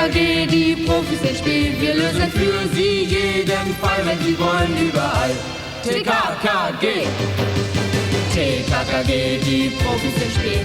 [0.00, 1.78] TKKG, die Profis ins Spiel.
[1.78, 5.30] Wir lösen für sie jeden Fall, wenn sie wollen, überall.
[5.82, 7.06] TKKG.
[8.32, 10.64] TKKG, die Profis ins Spiel.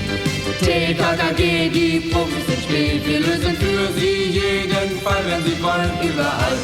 [0.61, 3.01] TKKG, die Profis ins Spiel.
[3.05, 6.57] Wir lösen für sie jeden Fall, wenn sie wollen, überall.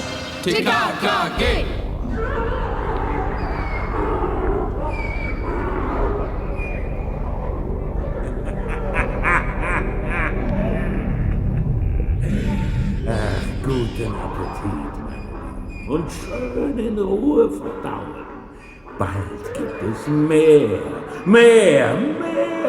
[0.43, 1.80] TKKG.
[14.01, 15.21] Guten Appetit, meine
[15.69, 15.89] Lieben.
[15.89, 18.25] Und schön in Ruhe verdauen.
[18.97, 20.79] Bald gibt es mehr,
[21.25, 22.60] mehr, mehr, mehr.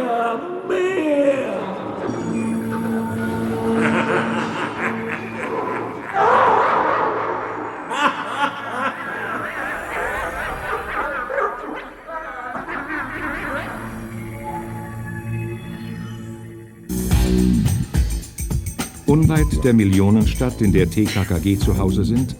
[19.12, 22.34] Unweit der Millionenstadt, in der TKKG zu Hause sind,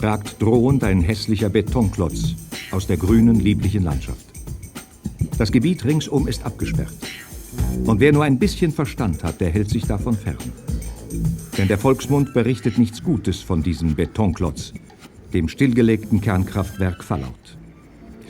[0.00, 2.34] ragt drohend ein hässlicher Betonklotz
[2.70, 4.24] aus der grünen, lieblichen Landschaft.
[5.36, 6.96] Das Gebiet ringsum ist abgesperrt.
[7.84, 10.38] Und wer nur ein bisschen Verstand hat, der hält sich davon fern.
[11.58, 14.72] Denn der Volksmund berichtet nichts Gutes von diesem Betonklotz,
[15.34, 17.58] dem stillgelegten Kernkraftwerk Fallout.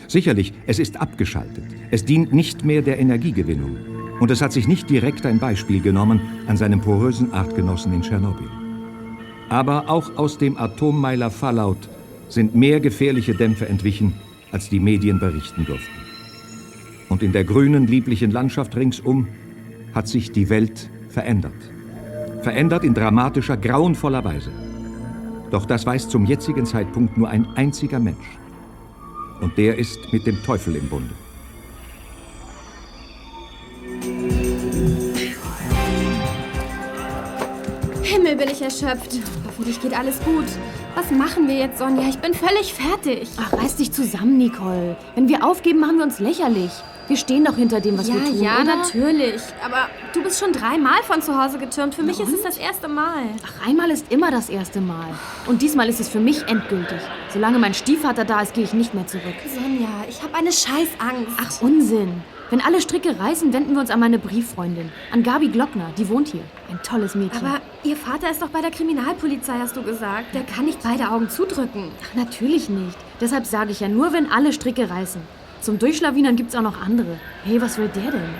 [0.08, 1.66] Sicherlich, es ist abgeschaltet.
[1.92, 3.97] Es dient nicht mehr der Energiegewinnung.
[4.20, 8.50] Und es hat sich nicht direkt ein Beispiel genommen an seinem porösen Artgenossen in Tschernobyl.
[9.48, 11.88] Aber auch aus dem Atommeiler Fallout
[12.28, 14.14] sind mehr gefährliche Dämpfe entwichen,
[14.52, 15.94] als die Medien berichten durften.
[17.08, 19.28] Und in der grünen, lieblichen Landschaft ringsum
[19.94, 21.55] hat sich die Welt verändert.
[22.42, 24.50] Verändert in dramatischer, grauenvoller Weise.
[25.50, 28.38] Doch das weiß zum jetzigen Zeitpunkt nur ein einziger Mensch.
[29.41, 31.15] Und der ist mit dem Teufel im Bunde.
[38.58, 39.12] Ich erschöpft.
[39.46, 40.46] Hoffentlich geht alles gut.
[40.96, 42.08] Was machen wir jetzt, Sonja?
[42.08, 43.28] Ich bin völlig fertig.
[43.36, 44.96] Ach, reiß dich zusammen, Nicole.
[45.14, 46.72] Wenn wir aufgeben, machen wir uns lächerlich.
[47.06, 48.64] Wir stehen doch hinter dem, was ja, wir tun, ja, oder?
[48.64, 49.41] natürlich.
[49.64, 51.94] Aber du bist schon dreimal von zu Hause getürmt.
[51.94, 53.26] Für mich ist es das erste Mal.
[53.47, 55.06] Ach, einmal ist immer das erste Mal.
[55.47, 56.98] Und diesmal ist es für mich endgültig.
[57.32, 59.36] Solange mein Stiefvater da ist, gehe ich nicht mehr zurück.
[59.54, 61.38] Sonja, ich habe eine Scheißangst.
[61.41, 62.22] Ach, Unsinn.
[62.50, 64.91] Wenn alle Stricke reißen, wenden wir uns an meine Brieffreundin.
[65.12, 66.41] An Gabi Glockner, die wohnt hier.
[66.70, 67.44] Ein tolles Mädchen.
[67.44, 70.34] Aber ihr Vater ist doch bei der Kriminalpolizei, hast du gesagt.
[70.34, 71.91] Der kann nicht beide Augen zudrücken.
[72.03, 72.97] Ach, natürlich nicht.
[73.20, 75.20] Deshalb sage ich ja nur, wenn alle Stricke reißen.
[75.60, 77.19] Zum Durchschlawinern gibt's auch noch andere.
[77.44, 78.34] Hey, was will der denn?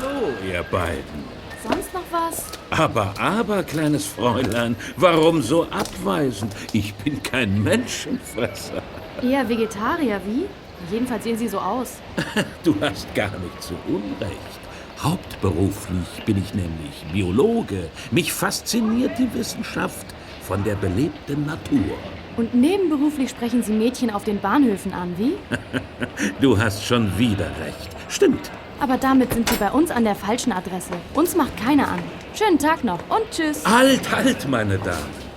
[0.00, 1.30] So, ihr beiden.
[1.62, 2.46] Sonst noch was?
[2.70, 6.52] Aber, aber, kleines Fräulein, warum so abweisend?
[6.72, 8.82] Ich bin kein Menschenfresser.
[9.22, 10.46] Eher Vegetarier, wie?
[10.90, 11.98] Jedenfalls sehen Sie so aus.
[12.64, 14.60] Du hast gar nicht so unrecht.
[14.98, 17.88] Hauptberuflich bin ich nämlich Biologe.
[18.10, 20.06] Mich fasziniert die Wissenschaft
[20.42, 21.96] von der belebten Natur.
[22.36, 25.34] Und nebenberuflich sprechen Sie Mädchen auf den Bahnhöfen an, wie?
[26.40, 27.90] Du hast schon wieder recht.
[28.08, 28.50] Stimmt.
[28.78, 30.92] Aber damit sind Sie bei uns an der falschen Adresse.
[31.14, 31.98] Uns macht keiner an.
[32.34, 33.64] Schönen Tag noch und tschüss.
[33.66, 35.30] Halt, halt, meine Damen.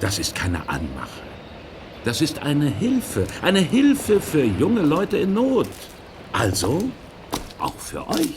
[0.00, 1.23] Das ist keine Anmache.
[2.04, 3.26] Das ist eine Hilfe.
[3.40, 5.68] Eine Hilfe für junge Leute in Not.
[6.32, 6.90] Also,
[7.58, 8.34] auch für euch.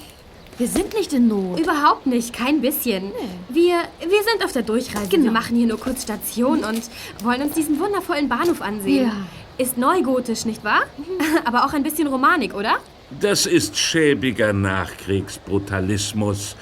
[0.57, 1.59] Wir sind nicht in Not.
[1.59, 3.11] Überhaupt nicht, kein bisschen.
[3.49, 5.09] Wir, wir sind auf der Durchreise.
[5.09, 5.25] Genau.
[5.25, 6.83] Wir machen hier nur kurz Station und
[7.23, 9.07] wollen uns diesen wundervollen Bahnhof ansehen.
[9.07, 9.11] Ja.
[9.57, 10.83] Ist neugotisch, nicht wahr?
[11.43, 12.77] Aber auch ein bisschen Romanik, oder?
[13.19, 16.55] Das ist schäbiger Nachkriegsbrutalismus.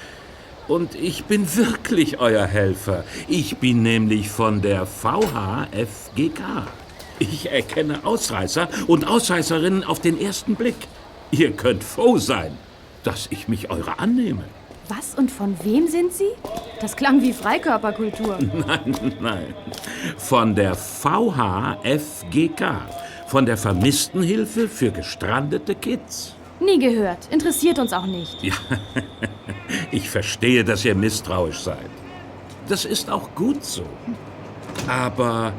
[0.66, 3.04] Und ich bin wirklich euer Helfer.
[3.28, 6.66] Ich bin nämlich von der VHFGK.
[7.18, 10.76] Ich erkenne Ausreißer und Ausreißerinnen auf den ersten Blick.
[11.30, 12.56] Ihr könnt froh sein,
[13.04, 14.44] dass ich mich eurer annehme.
[14.88, 16.28] Was und von wem sind Sie?
[16.80, 18.38] Das klang wie Freikörperkultur.
[18.66, 19.54] Nein, nein.
[20.16, 22.60] Von der VHFGK.
[23.26, 26.36] Von der Vermisstenhilfe für gestrandete Kids.
[26.60, 27.26] Nie gehört.
[27.32, 28.40] Interessiert uns auch nicht.
[28.42, 28.54] Ja,
[29.90, 31.90] ich verstehe, dass ihr misstrauisch seid.
[32.68, 33.82] Das ist auch gut so.
[34.86, 35.52] Aber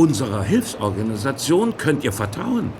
[0.00, 2.72] unserer Hilfsorganisation könnt ihr vertrauen.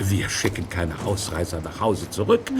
[0.00, 2.50] Wir schicken keine Ausreißer nach Hause zurück,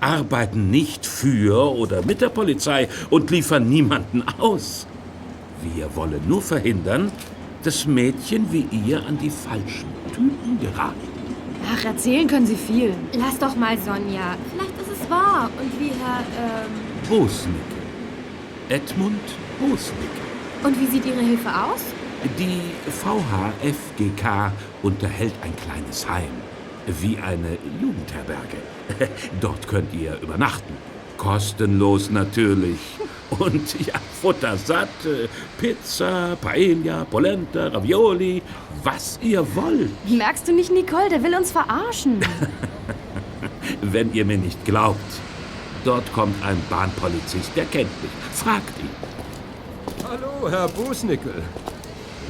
[0.00, 4.88] arbeiten nicht für oder mit der Polizei und liefern niemanden aus.
[5.62, 7.12] Wir wollen nur verhindern,
[7.62, 11.08] dass Mädchen wie ihr an die falschen Typen geraten.
[11.72, 12.92] Ach, erzählen können Sie viel.
[13.12, 14.36] Lass doch mal, Sonja.
[14.52, 15.48] Vielleicht ist es wahr.
[15.58, 16.72] Und wie Herr, ähm...
[17.08, 17.78] Bosnicke.
[18.68, 19.22] Edmund
[19.60, 20.22] Bosnicke.
[20.64, 21.93] Und wie sieht Ihre Hilfe aus?
[22.38, 22.60] Die
[22.90, 24.50] VHFGK
[24.82, 26.30] unterhält ein kleines Heim,
[26.86, 28.56] wie eine Jugendherberge.
[29.42, 30.74] Dort könnt ihr übernachten.
[31.18, 32.78] Kostenlos natürlich.
[33.38, 35.28] Und ja, futtersatt, äh,
[35.58, 38.40] Pizza, Paella, Polenta, Ravioli,
[38.82, 39.90] was ihr wollt.
[40.08, 41.10] Merkst du nicht, Nicole?
[41.10, 42.20] Der will uns verarschen.
[43.82, 44.98] Wenn ihr mir nicht glaubt,
[45.84, 48.10] dort kommt ein Bahnpolizist, der kennt mich.
[48.32, 48.88] Fragt ihn.
[50.08, 51.42] Hallo, Herr Bußnickel.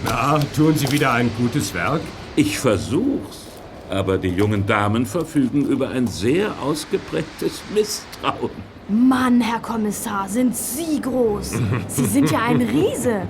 [0.05, 2.03] Na, tun Sie wieder ein gutes Werk?
[2.37, 3.47] Ich versuch's.
[3.89, 8.51] Aber die jungen Damen verfügen über ein sehr ausgeprägtes Misstrauen.
[8.89, 11.55] Mann, Herr Kommissar, sind Sie groß.
[11.89, 13.23] Sie sind ja ein Riese.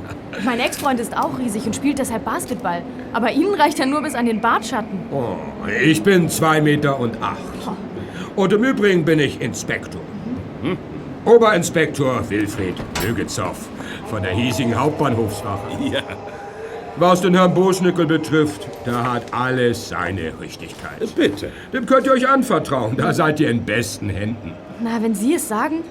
[0.44, 2.82] Mein Ex-Freund ist auch riesig und spielt deshalb Basketball.
[3.12, 4.98] Aber Ihnen reicht er nur bis an den Bartschatten.
[5.12, 5.36] Oh,
[5.80, 7.38] ich bin zwei Meter und acht.
[8.34, 10.00] Und im Übrigen bin ich Inspektor.
[10.62, 10.76] Hm?
[11.24, 12.74] Oberinspektor Wilfried
[13.06, 13.56] Mögezow
[14.10, 15.68] von der hiesigen Hauptbahnhofswache.
[15.92, 16.02] Ja,
[16.96, 21.12] Was den Herrn Bußnickel betrifft, da hat alles seine Richtigkeit.
[21.16, 21.50] bitte.
[21.72, 24.52] Dem könnt ihr euch anvertrauen, da seid ihr in besten Händen.
[24.80, 25.82] Na, wenn Sie es sagen.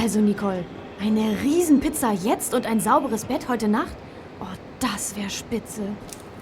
[0.00, 0.64] Also, Nicole,
[1.00, 3.92] eine Riesenpizza jetzt und ein sauberes Bett heute Nacht?
[4.40, 4.46] Oh,
[4.80, 5.82] das wäre spitze.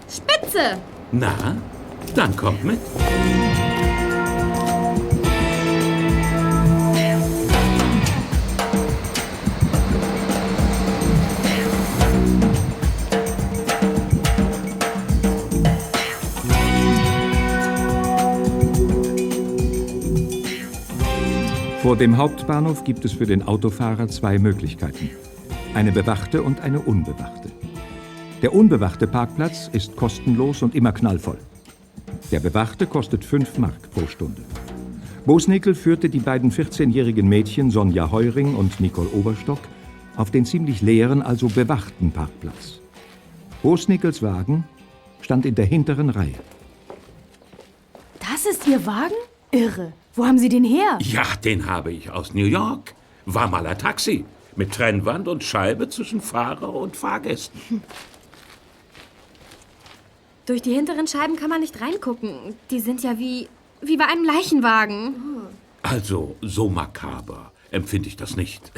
[0.08, 0.78] Spitze!
[1.10, 1.56] Na,
[2.14, 2.78] dann kommt mit.
[21.86, 25.08] Vor dem Hauptbahnhof gibt es für den Autofahrer zwei Möglichkeiten.
[25.72, 27.48] Eine bewachte und eine unbewachte.
[28.42, 31.38] Der unbewachte Parkplatz ist kostenlos und immer knallvoll.
[32.32, 34.42] Der bewachte kostet 5 Mark pro Stunde.
[35.26, 39.60] Bosnickel führte die beiden 14-jährigen Mädchen Sonja Heuring und Nicole Oberstock
[40.16, 42.80] auf den ziemlich leeren, also bewachten Parkplatz.
[43.62, 44.64] Bosnickels Wagen
[45.20, 46.40] stand in der hinteren Reihe.
[48.18, 49.14] Das ist Ihr Wagen?
[49.56, 49.92] Irre.
[50.14, 50.98] Wo haben Sie den her?
[51.02, 52.94] Ja, den habe ich aus New York.
[53.26, 54.24] War mal ein Taxi.
[54.54, 57.82] Mit Trennwand und Scheibe zwischen Fahrer und Fahrgästen.
[60.46, 62.54] Durch die hinteren Scheiben kann man nicht reingucken.
[62.70, 63.48] Die sind ja wie,
[63.82, 65.14] wie bei einem Leichenwagen.
[65.82, 68.72] Also, so makaber empfinde ich das nicht.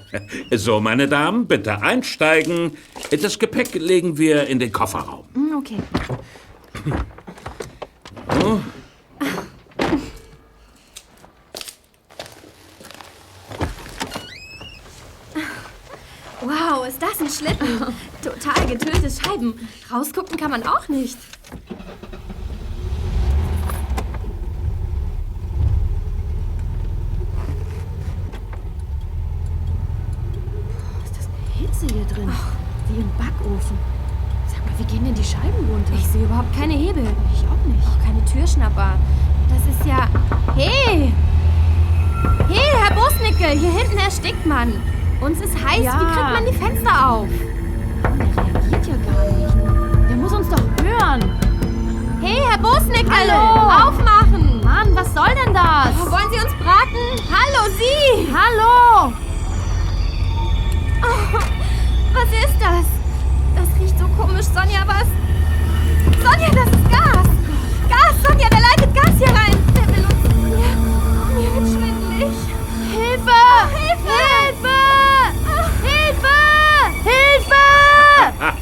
[0.54, 2.76] so, meine Damen, bitte einsteigen.
[3.10, 5.24] Das Gepäck legen wir in den Kofferraum.
[5.34, 5.78] Hm, Okay.
[16.74, 17.78] Wow, ist das ein Schlitten?
[18.22, 19.54] Total getönte Scheiben.
[19.92, 21.16] Rausgucken kann man auch nicht.
[31.04, 32.32] Ist das eine Hitze hier drin?
[32.88, 33.78] Wie im Backofen.
[34.48, 35.92] Sag mal, wie gehen denn die Scheiben runter?
[35.94, 37.06] Ich sehe überhaupt keine Hebel.
[37.32, 37.86] Ich auch nicht.
[37.86, 38.98] Auch keine Türschnapper.
[39.48, 40.08] Das ist ja...
[40.56, 41.12] Hey!
[42.48, 44.72] Hey, Herr Busnickel, hier hinten erstickt man.
[45.24, 45.82] Uns ist heiß.
[45.82, 45.98] Ja.
[46.00, 47.28] Wie kriegt man die Fenster auf?
[48.02, 48.10] Der
[48.54, 49.54] reagiert ja gar nicht.
[50.10, 51.22] Der muss uns doch hören.
[52.20, 53.10] Hey, Herr Busnickel!
[53.10, 53.88] Hallo!
[53.88, 54.60] Aufmachen!
[54.62, 55.94] Mann, was soll denn das?
[55.98, 57.16] Oh, wollen Sie uns braten?
[57.30, 58.28] Hallo, Sie!
[58.34, 59.12] Hallo!
[62.12, 62.84] Was ist das?
[63.56, 65.08] Das riecht so komisch, Sonja, was?
[66.22, 67.28] Sonja, das ist Gas!
[67.88, 69.56] Gas, Sonja, der leitet Gas hier rein!
[69.74, 70.22] Der will uns...
[70.34, 70.74] Mir,
[71.34, 72.36] mir wird schwindelig.
[72.92, 73.40] Hilfe!
[73.74, 74.18] Hilfe!
[74.62, 74.78] Hilfe!
[75.82, 76.36] Hilfe!
[77.04, 78.53] Hilfe!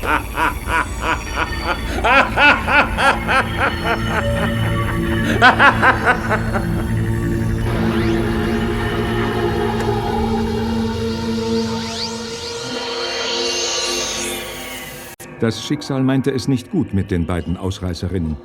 [15.41, 18.37] Das Schicksal meinte es nicht gut mit den beiden Ausreißerinnen.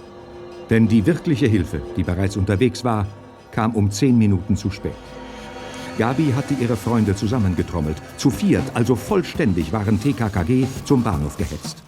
[0.72, 3.06] Denn die wirkliche Hilfe, die bereits unterwegs war,
[3.52, 4.96] kam um zehn Minuten zu spät.
[5.98, 7.98] Gabi hatte ihre Freunde zusammengetrommelt.
[8.18, 11.84] Zu viert, also vollständig, waren TKKG zum Bahnhof gehetzt.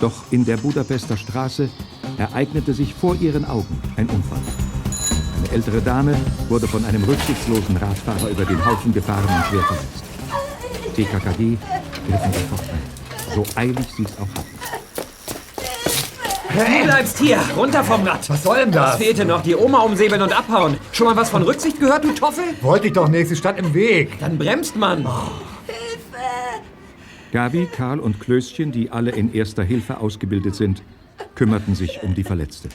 [0.00, 1.70] Doch in der Budapester Straße
[2.18, 4.40] ereignete sich vor ihren Augen ein Unfall.
[5.38, 6.14] Eine ältere Dame
[6.48, 10.04] wurde von einem rücksichtslosen Radfahrer über den Haufen gefahren und schwer verletzt.
[10.94, 11.56] TKKG
[12.08, 13.34] griffen sofort ein.
[13.34, 14.58] So eilig sie es auch hatten.
[16.54, 18.28] Du bleibst hier, runter vom Rad.
[18.28, 18.94] Was soll denn das?
[18.94, 20.76] Es fehlte noch, die Oma umsäbeln und abhauen.
[20.92, 22.44] Schon mal was von Rücksicht gehört, du Toffel?
[22.60, 24.18] Wollte ich doch nicht, sie stand im Weg.
[24.20, 25.08] Dann bremst man.
[27.32, 30.82] Gabi, Karl und Klößchen, die alle in erster Hilfe ausgebildet sind,
[31.34, 32.68] kümmerten sich um die Verletzte.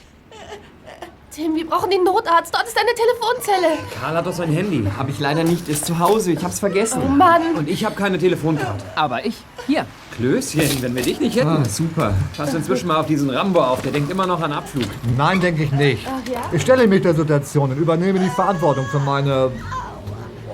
[1.30, 2.52] Tim, wir brauchen den Notarzt.
[2.56, 3.78] Dort ist eine Telefonzelle.
[4.02, 4.90] Karl hat doch sein Handy.
[4.98, 6.32] Hab ich leider nicht, ist zu Hause.
[6.32, 7.04] Ich hab's vergessen.
[7.06, 7.54] Oh Mann.
[7.56, 8.84] Und ich habe keine Telefonkarte.
[8.96, 9.36] Aber ich,
[9.68, 9.86] hier.
[10.18, 11.48] Klößchen, wenn wir dich nicht hätten.
[11.48, 12.14] Ah, super.
[12.36, 13.82] Pass inzwischen mal auf diesen Rambo auf.
[13.84, 14.88] Der denkt immer noch an Abflug.
[15.16, 16.08] Nein, denke ich nicht.
[16.52, 19.52] Ich stelle mich der Situation und übernehme die Verantwortung für meine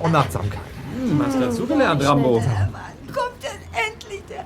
[0.02, 0.60] Unachtsamkeit.
[1.00, 2.42] Hm, hast dazugelernt, Rambo.
[3.12, 4.44] Kommt denn endlich der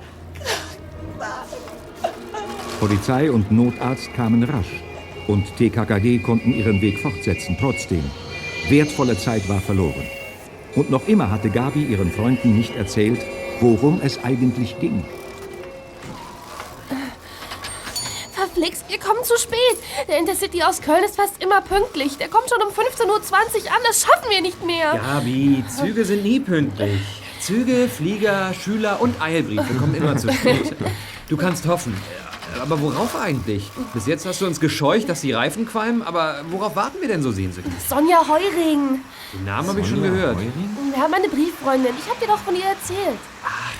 [2.79, 4.83] Polizei und Notarzt kamen rasch
[5.27, 7.57] und TKKG konnten ihren Weg fortsetzen.
[7.59, 8.03] Trotzdem,
[8.69, 10.05] wertvolle Zeit war verloren.
[10.75, 13.19] Und noch immer hatte Gabi ihren Freunden nicht erzählt,
[13.61, 15.05] worum es eigentlich ging.
[18.31, 19.57] Verflixt, wir kommen zu spät.
[20.07, 22.17] Der Intercity aus Köln ist fast immer pünktlich.
[22.17, 23.81] Der kommt schon um 15.20 Uhr an.
[23.85, 24.93] Das schaffen wir nicht mehr.
[24.93, 27.01] Gabi, Züge sind nie pünktlich.
[27.41, 30.75] Züge, Flieger, Schüler und Eilbriefe kommen immer zu spät.
[31.29, 31.95] Du kannst hoffen.
[32.61, 33.69] Aber worauf eigentlich?
[33.93, 37.21] Bis jetzt hast du uns gescheucht, dass die Reifen qualmen, aber worauf warten wir denn
[37.21, 37.71] so sehnsüchtig?
[37.87, 39.01] Sonja Heuring.
[39.33, 40.37] Den Namen habe ich schon gehört.
[40.95, 41.93] Ja, meine Brieffreundin.
[41.99, 43.17] Ich habe dir doch von ihr erzählt.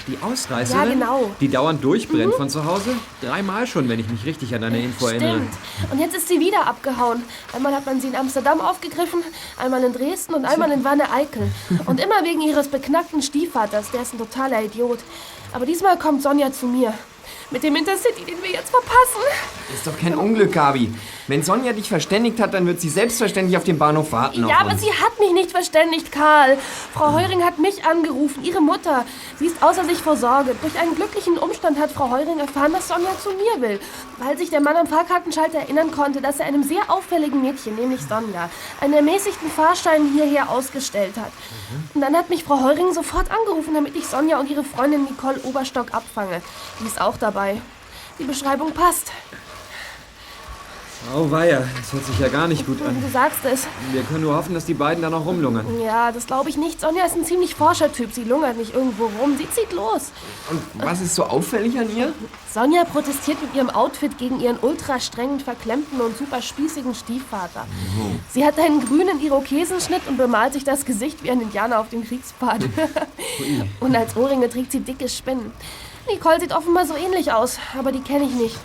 [0.08, 0.82] Die Ausreißerin?
[0.82, 1.32] Ja, genau.
[1.40, 2.96] Die dauernd durchbrennt von zu Hause?
[3.22, 5.36] Dreimal schon, wenn ich mich richtig an deine Info erinnere.
[5.36, 5.92] Stimmt.
[5.92, 7.24] Und jetzt ist sie wieder abgehauen.
[7.54, 9.22] Einmal hat man sie in Amsterdam aufgegriffen,
[9.58, 11.52] einmal in Dresden und einmal in Wanne-Eickel.
[11.86, 13.92] Und immer wegen ihres beknackten Stiefvaters.
[13.92, 15.00] Der ist ein totaler Idiot.
[15.52, 16.94] Aber diesmal kommt Sonja zu mir.
[17.51, 19.22] Mit dem Intercity, den wir jetzt verpassen.
[19.74, 20.94] Ist doch kein Unglück, Gabi.
[21.27, 24.48] Wenn Sonja dich verständigt hat, dann wird sie selbstverständlich auf dem Bahnhof warten.
[24.48, 24.82] Ja, aber uns.
[24.82, 26.58] sie hat mich nicht verständigt, Karl.
[26.94, 29.03] Frau Heuring hat mich angerufen, ihre Mutter.
[29.39, 30.56] Sie ist außer sich vor Sorge.
[30.62, 33.79] Durch einen glücklichen Umstand hat Frau Heuring erfahren, dass Sonja zu mir will.
[34.20, 38.01] Weil sich der Mann am Fahrkartenschalter erinnern konnte, dass er einem sehr auffälligen Mädchen, nämlich
[38.01, 41.32] Sonja, einen ermäßigten Fahrschein hierher ausgestellt hat.
[41.96, 45.39] Und dann hat mich Frau Heuring sofort angerufen, damit ich Sonja und ihre Freundin Nicole
[45.44, 46.41] Oberstock abfange.
[46.79, 47.38] Die ist auch dabei.
[48.19, 49.12] Die Beschreibung passt.
[51.15, 53.01] Oh weia, das hört sich ja gar nicht gut an.
[53.01, 53.65] Du sagst es.
[53.93, 55.79] Wir können nur hoffen, dass die beiden da noch rumlungern.
[55.81, 56.81] Ja, das glaube ich nicht.
[56.81, 58.12] Sonja ist ein ziemlich forscher Typ.
[58.12, 59.38] Sie lungert nicht irgendwo rum.
[59.38, 60.12] Sie zieht los.
[60.50, 62.12] Und was ist so auffällig an ihr?
[62.53, 67.65] Sonja protestiert mit ihrem Outfit gegen ihren ultra strengen, verklemmten und super spießigen Stiefvater.
[68.34, 72.05] Sie hat einen grünen Irokesenschnitt und bemalt sich das Gesicht wie ein Indianer auf dem
[72.05, 72.65] Kriegspfad.
[73.79, 75.53] und als Ohrringe trägt sie dicke Spinnen.
[76.12, 78.58] Nicole sieht offenbar so ähnlich aus, aber die kenne ich nicht.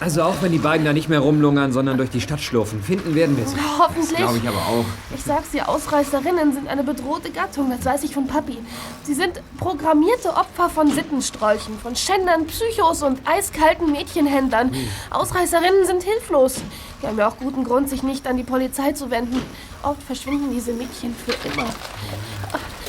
[0.00, 3.14] Also auch wenn die beiden da nicht mehr rumlungern, sondern durch die Stadt schlurfen, finden
[3.14, 3.56] werden wir sie.
[3.78, 4.16] Hoffentlich.
[4.16, 4.84] Glaube ich aber auch.
[5.14, 8.58] Ich sag's dir, Ausreißerinnen sind eine bedrohte Gattung, das weiß ich von Papi.
[9.04, 14.74] Sie sind programmierte Opfer von Sittenstrolchen, von Schändern, Psychos und eiskalten Mädchenhändlern.
[15.10, 16.56] Ausreißerinnen sind hilflos.
[17.00, 19.40] Die haben ja auch guten Grund, sich nicht an die Polizei zu wenden.
[19.82, 21.68] Oft verschwinden diese Mädchen für immer.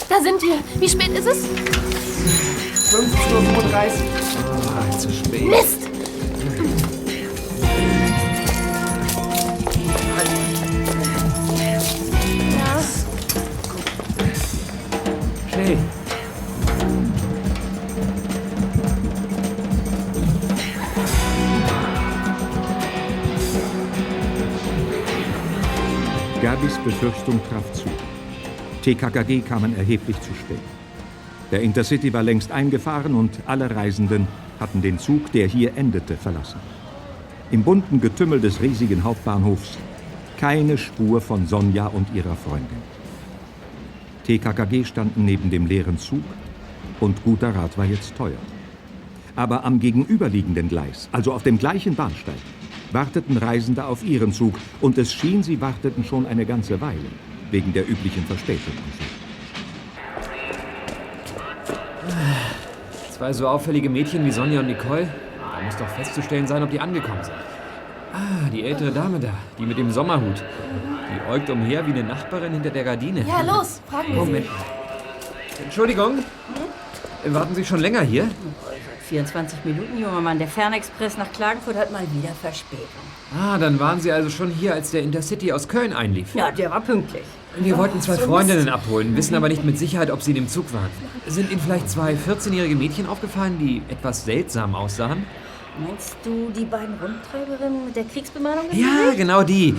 [0.08, 0.60] Da sind wir.
[0.80, 1.46] Wie spät ist es?
[2.94, 4.62] 15.35 Uhr.
[4.70, 5.48] Ah, zu spät.
[5.48, 5.82] Mist!
[12.58, 12.82] Ja,
[15.52, 15.78] Schnell.
[26.42, 27.86] Gabis Befürchtung traf zu.
[28.86, 30.60] TKKG kamen erheblich zu spät.
[31.51, 34.27] Der Intercity war längst eingefahren und alle Reisenden
[34.60, 36.60] hatten den Zug, der hier endete, verlassen.
[37.50, 39.80] Im bunten Getümmel des riesigen Hauptbahnhofs
[40.38, 42.77] keine Spur von Sonja und ihrer Freundin.
[44.27, 46.24] TKKG standen neben dem leeren Zug
[47.00, 48.38] und guter Rat war jetzt teuer.
[49.36, 52.36] Aber am gegenüberliegenden Gleis, also auf dem gleichen Bahnsteig,
[52.92, 57.10] warteten Reisende auf ihren Zug und es schien, sie warteten schon eine ganze Weile,
[57.56, 58.74] wegen der üblichen Verspätung.
[63.12, 65.08] Zwei so auffällige Mädchen wie Sonja und Nicole.
[65.40, 67.38] Da muss doch festzustellen sein, ob die angekommen sind.
[68.14, 70.44] Ah, die ältere Dame da, die mit dem Sommerhut.
[71.10, 73.22] Die äugt umher wie eine Nachbarin hinter der Gardine.
[73.26, 74.48] ja los, fragen wir Moment.
[75.64, 76.26] Entschuldigung.
[77.26, 78.28] Warten Sie schon länger hier?
[79.06, 80.40] 24 Minuten, junger Mann.
[80.40, 82.86] Der Fernexpress nach Klagenfurt hat mal wieder Verspätung.
[83.40, 86.34] Ah, dann waren Sie also schon hier, als der Intercity aus Köln einlief.
[86.36, 87.24] Ja, der war pünktlich.
[87.58, 90.74] Wir wollten zwei Freundinnen abholen, wissen aber nicht mit Sicherheit, ob sie in dem Zug
[90.74, 90.90] waren.
[91.26, 95.26] Sind Ihnen vielleicht zwei 14-jährige Mädchen aufgefallen, die etwas seltsam aussahen?
[95.77, 98.65] Meinst du die beiden Rundtreiberinnen mit der Kriegsbemalung?
[98.72, 99.75] Ja, genau die.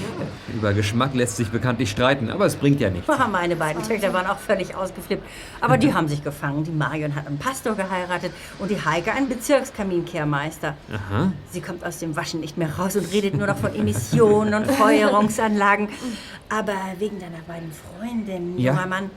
[0.54, 3.08] Über Geschmack lässt sich bekanntlich streiten, aber es bringt ja nichts.
[3.08, 5.26] Ah, Meine beiden Töchter waren auch völlig ausgeflippt.
[5.62, 6.64] Aber die haben sich gefangen.
[6.64, 10.74] Die Marion hat einen Pastor geheiratet und die Heike einen Bezirkskaminkehrmeister.
[10.92, 11.32] Aha.
[11.50, 14.70] Sie kommt aus dem Waschen nicht mehr raus und redet nur noch von Emissionen und
[14.70, 15.88] Feuerungsanlagen.
[16.50, 18.72] Aber wegen deiner beiden Freundinnen, Ja?
[18.72, 19.10] junger Mann,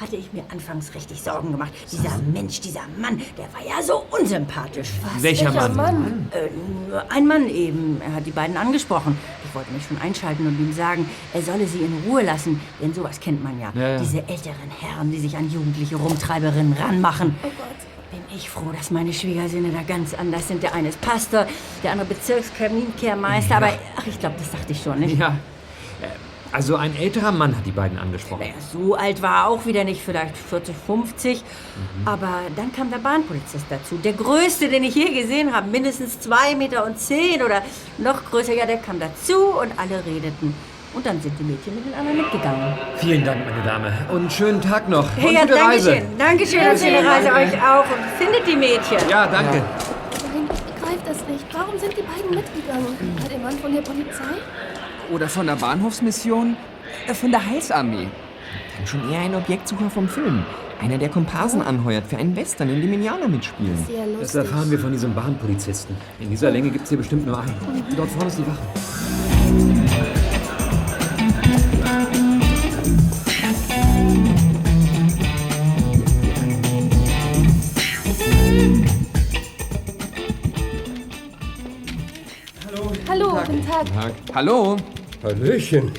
[0.00, 1.72] hatte ich mir anfangs richtig Sorgen gemacht.
[1.90, 4.90] Dieser Mensch, dieser Mann, der war ja so unsympathisch.
[5.02, 5.22] Was?
[5.22, 6.28] Welcher Mann?
[6.32, 6.48] Äh,
[7.08, 8.00] ein Mann eben.
[8.04, 9.16] Er hat die beiden angesprochen.
[9.44, 12.60] Ich wollte mich schon einschalten und ihm sagen, er solle sie in Ruhe lassen.
[12.80, 13.72] Denn sowas kennt man ja.
[13.74, 13.98] Ja, ja.
[13.98, 17.34] Diese älteren Herren, die sich an jugendliche Rumtreiberinnen ranmachen.
[17.42, 18.10] Oh Gott.
[18.10, 20.62] Bin ich froh, dass meine Schwiegersöhne da ganz anders sind.
[20.62, 21.46] Der eine ist Pastor,
[21.82, 23.56] der andere Bezirkskaminkehrmeister.
[23.56, 25.18] Aber ach, ich glaube, das dachte ich schon, nicht?
[25.18, 25.36] Ja.
[26.54, 28.42] Also ein älterer Mann hat die beiden angesprochen.
[28.42, 31.42] Naja, so alt war er auch wieder nicht, vielleicht 40, 50.
[32.04, 33.96] Aber dann kam der Bahnpolizist dazu.
[33.96, 35.68] Der größte, den ich je gesehen habe.
[35.68, 37.62] Mindestens zwei Meter und zehn oder
[37.98, 38.54] noch größer.
[38.54, 40.54] Ja, der kam dazu und alle redeten.
[40.94, 42.78] Und dann sind die Mädchen mit den anderen mitgegangen.
[42.98, 43.92] Vielen Dank, meine Dame.
[44.12, 45.08] Und schönen Tag noch.
[45.16, 45.94] Und ja, gute danke Reise.
[45.96, 46.06] schön.
[46.16, 47.82] Dankeschön und schöne Reise euch auch.
[47.82, 48.98] Und findet die Mädchen.
[49.10, 49.56] Ja, danke.
[49.56, 51.44] Nein, ich begreife das nicht.
[51.52, 52.96] Warum sind die beiden mitgegangen?
[53.18, 54.38] War der Mann von der Polizei?
[55.12, 56.56] Oder von der Bahnhofsmission?
[57.06, 58.08] Äh, Von der Heilsarmee.
[58.76, 60.44] Dann schon eher ein Objektsucher vom Film.
[60.80, 63.76] Einer, der Komparsen anheuert für einen Western, in dem Indianer mitspielen.
[63.86, 64.20] Sehr lustig.
[64.20, 65.96] Das erfahren wir von diesem Bahnpolizisten.
[66.20, 67.54] In dieser Länge gibt es hier bestimmt nur einen.
[67.96, 68.58] Dort vorne ist die Wache.
[83.74, 84.12] Hallo, guten Tag.
[84.34, 84.76] Hallo?
[85.24, 85.90] Hallöchen.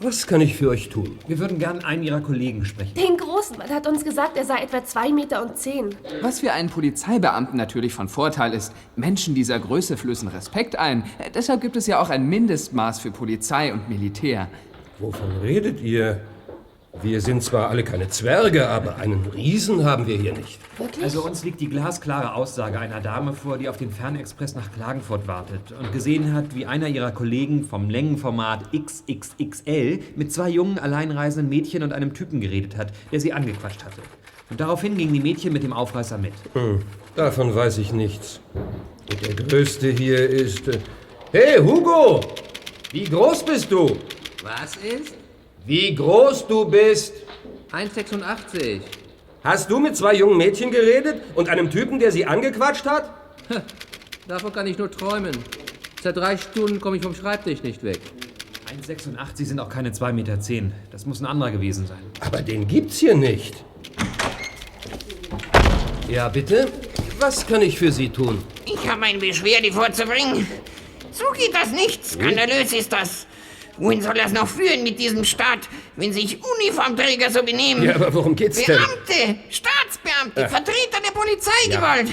[0.00, 1.18] Was kann ich für euch tun?
[1.28, 2.94] Wir würden gern einen Ihrer Kollegen sprechen.
[2.94, 5.94] Den Großen Mann hat uns gesagt, er sei etwa zwei Meter und zehn.
[6.22, 11.02] Was für einen Polizeibeamten natürlich von Vorteil ist, Menschen dieser Größe flößen Respekt ein.
[11.18, 14.48] Äh, Deshalb gibt es ja auch ein Mindestmaß für Polizei und Militär.
[14.98, 16.22] Wovon redet ihr?
[17.00, 20.58] Wir sind zwar alle keine Zwerge, aber einen Riesen haben wir hier nicht.
[20.76, 21.02] Wirklich?
[21.02, 25.26] Also uns liegt die glasklare Aussage einer Dame vor, die auf den Fernexpress nach Klagenfurt
[25.26, 31.48] wartet und gesehen hat, wie einer ihrer Kollegen vom Längenformat XXXL mit zwei jungen alleinreisenden
[31.48, 34.02] Mädchen und einem Typen geredet hat, der sie angequatscht hatte.
[34.50, 36.34] Und daraufhin gingen die Mädchen mit dem Aufreißer mit.
[36.52, 36.80] Hm,
[37.16, 38.40] davon weiß ich nichts.
[39.10, 40.68] Und der Größte hier ist...
[40.68, 40.78] Äh
[41.32, 42.20] hey, Hugo!
[42.90, 43.96] Wie groß bist du?
[44.42, 45.21] Was ist?
[45.64, 47.14] Wie groß du bist?
[47.70, 48.80] 1,86.
[49.44, 53.10] Hast du mit zwei jungen Mädchen geredet und einem Typen, der sie angequatscht hat?
[54.26, 55.36] Davon kann ich nur träumen.
[56.02, 58.00] Seit drei Stunden komme ich vom Schreibtisch nicht weg.
[58.86, 60.38] 1,86 sind auch keine 2,10 Meter.
[60.90, 61.98] Das muss ein anderer gewesen sein.
[62.20, 63.54] Aber den gibt's hier nicht.
[66.08, 66.68] Ja, bitte?
[67.20, 68.42] Was kann ich für Sie tun?
[68.66, 70.46] Ich habe eine Beschwerde vorzubringen.
[71.12, 72.04] So geht das nicht.
[72.04, 73.26] Skandalös ist das.
[73.82, 77.82] Wohin soll das noch führen mit diesem Staat, wenn sich Uniformträger so benehmen?
[77.82, 78.76] Ja, aber worum geht's denn?
[78.76, 80.48] Beamte, Staatsbeamte, Äh.
[80.48, 82.08] Vertreter der Polizeigewalt.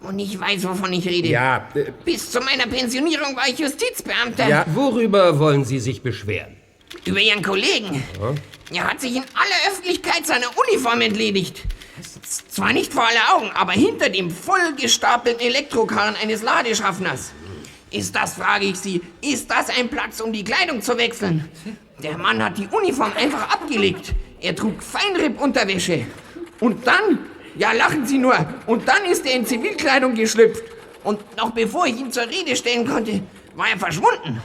[0.00, 1.28] Und ich weiß, wovon ich rede.
[1.28, 4.48] Ja, äh, Bis zu meiner Pensionierung war ich Justizbeamter.
[4.48, 6.56] ja, worüber wollen Sie sich beschweren?
[7.04, 8.02] Über Ihren Kollegen.
[8.72, 11.62] Er hat sich in aller Öffentlichkeit seiner Uniform entledigt.
[12.48, 17.30] Zwar nicht vor aller Augen, aber hinter dem vollgestapelten Elektrokarren eines Ladeschaffners.
[17.90, 21.48] Ist das, frage ich Sie, ist das ein Platz, um die Kleidung zu wechseln?
[22.02, 24.14] Der Mann hat die Uniform einfach abgelegt.
[24.40, 26.06] Er trug Feinripp-Unterwäsche.
[26.60, 27.18] Und dann,
[27.56, 28.34] ja lachen Sie nur,
[28.66, 30.62] und dann ist er in Zivilkleidung geschlüpft.
[31.02, 33.22] Und noch bevor ich ihn zur Rede stellen konnte,
[33.54, 34.42] war er verschwunden.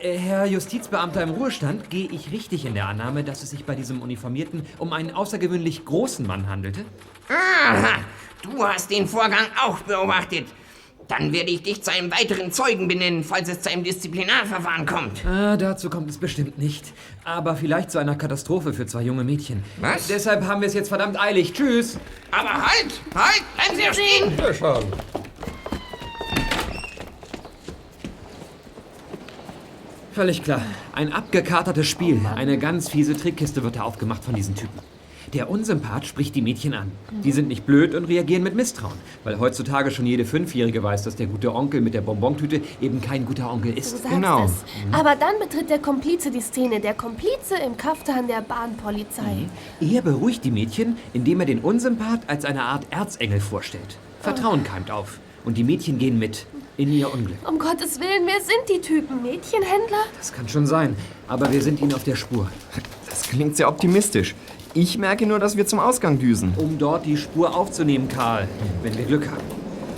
[0.00, 3.74] Äh, Herr Justizbeamter im Ruhestand, gehe ich richtig in der Annahme, dass es sich bei
[3.74, 6.84] diesem Uniformierten um einen außergewöhnlich großen Mann handelte?
[7.28, 7.98] Aha,
[8.42, 10.46] du hast den Vorgang auch beobachtet.
[11.08, 15.24] Dann werde ich dich zu einem weiteren Zeugen benennen, falls es zu einem Disziplinarverfahren kommt.
[15.24, 16.92] Ah, dazu kommt es bestimmt nicht.
[17.24, 19.64] Aber vielleicht zu einer Katastrophe für zwei junge Mädchen.
[19.80, 20.06] Was?
[20.08, 21.54] Deshalb haben wir es jetzt verdammt eilig.
[21.54, 21.98] Tschüss.
[22.30, 24.38] Aber halt, halt, bleiben Sie doch stehen.
[24.38, 24.84] Ja, schauen.
[30.12, 30.60] Völlig klar.
[30.94, 32.20] Ein abgekatertes Spiel.
[32.34, 34.78] Eine ganz fiese Trickkiste wird da aufgemacht von diesen Typen.
[35.34, 36.90] Der Unsympath spricht die Mädchen an.
[37.22, 38.94] Die sind nicht blöd und reagieren mit Misstrauen.
[39.24, 43.26] Weil heutzutage schon jede Fünfjährige weiß, dass der gute Onkel mit der Bonbontüte eben kein
[43.26, 43.90] guter Onkel Du ist.
[43.90, 44.44] sagst Genau.
[44.46, 44.52] es.
[44.92, 46.80] Aber dann betritt der Komplize die Szene.
[46.80, 49.46] Der Komplize im Kaftan der Bahnpolizei.
[49.80, 53.98] Er beruhigt die Mädchen, indem er den Unsympath als eine Art Erzengel vorstellt.
[54.20, 55.18] Vertrauen keimt auf.
[55.44, 56.46] Und die Mädchen gehen mit
[56.78, 57.36] in ihr Unglück.
[57.46, 59.22] Um Gottes Willen, wer sind die Typen?
[59.22, 59.98] Mädchenhändler?
[60.16, 60.96] Das kann schon sein.
[61.26, 62.48] Aber wir sind ihnen auf der Spur.
[63.08, 64.34] Das klingt sehr optimistisch.
[64.80, 66.54] Ich merke nur, dass wir zum Ausgang düsen.
[66.56, 68.46] Um dort die Spur aufzunehmen, Karl.
[68.84, 69.42] Wenn wir Glück haben.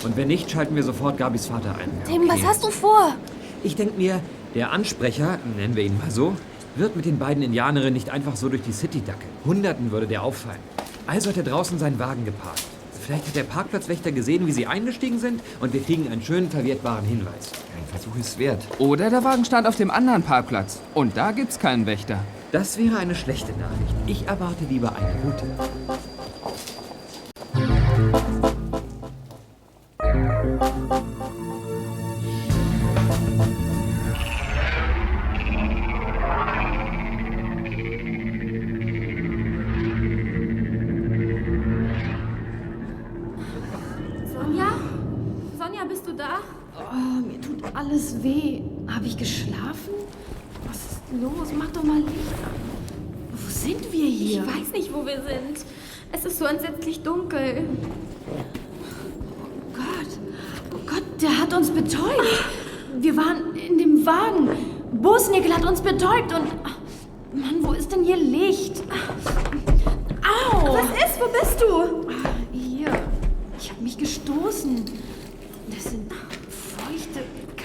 [0.05, 1.91] Und wenn nicht, schalten wir sofort Gabis Vater ein.
[2.07, 3.15] Tim, was hast du vor?
[3.63, 4.23] Ich denke mir,
[4.55, 6.33] der Ansprecher, nennen wir ihn mal so,
[6.77, 9.31] wird mit den beiden Indianerinnen nicht einfach so durch die City dackeln.
[9.45, 10.61] Hunderten würde der auffallen.
[11.07, 12.65] Also hat er draußen seinen Wagen geparkt.
[13.03, 17.05] Vielleicht hat der Parkplatzwächter gesehen, wie sie eingestiegen sind und wir kriegen einen schönen verwertbaren
[17.05, 17.53] Hinweis.
[17.77, 18.67] Ein Versuch ist wert.
[18.79, 20.81] Oder der Wagen stand auf dem anderen Parkplatz.
[20.95, 22.21] Und da gibt's keinen Wächter.
[22.53, 23.95] Das wäre eine schlechte Nachricht.
[24.09, 25.47] Ich erwarte lieber eine gute.
[44.33, 44.73] Sonja?
[45.57, 46.41] Sonja, bist du da?
[46.77, 48.63] Oh, mir tut alles weh.
[48.89, 49.95] Habe ich geschlafen?
[51.13, 51.49] Los?
[51.57, 52.09] Mach doch mal Licht
[52.45, 52.53] an.
[53.33, 54.45] Wo sind wir hier?
[54.45, 55.65] Ich weiß nicht, wo wir sind.
[56.13, 57.65] Es ist so entsetzlich dunkel.
[58.29, 60.19] Oh Gott.
[60.73, 62.45] Oh Gott, der hat uns betäubt.
[63.01, 64.51] Wir waren in dem Wagen.
[64.93, 66.47] Bosnickel hat uns betäubt und...
[67.33, 68.83] Mann, wo ist denn hier Licht?
[70.53, 70.75] Au!
[70.75, 71.21] Was ist?
[71.21, 72.11] Wo bist du?
[72.53, 72.89] Hier.
[73.59, 74.85] Ich habe mich gestoßen.
[75.73, 76.09] Das sind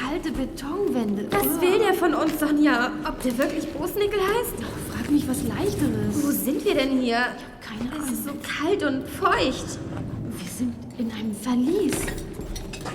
[0.07, 1.27] kalte Betonwände.
[1.31, 2.91] Was will der von uns, Sonja?
[3.07, 4.55] Ob der wirklich Bosnickel heißt?
[4.91, 6.23] Frag mich was Leichteres.
[6.23, 7.17] Wo sind wir denn hier?
[7.61, 8.13] Keine Es Ahnung.
[8.13, 9.79] ist so kalt und feucht.
[10.37, 11.95] Wir sind in einem Verlies.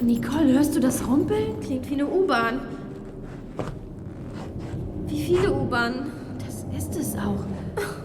[0.02, 1.58] Nicole, hörst du das Rumpeln?
[1.60, 2.60] Klingt wie eine U-Bahn.
[5.08, 6.12] Wie viele U-Bahnen?
[6.46, 7.44] Das ist es auch.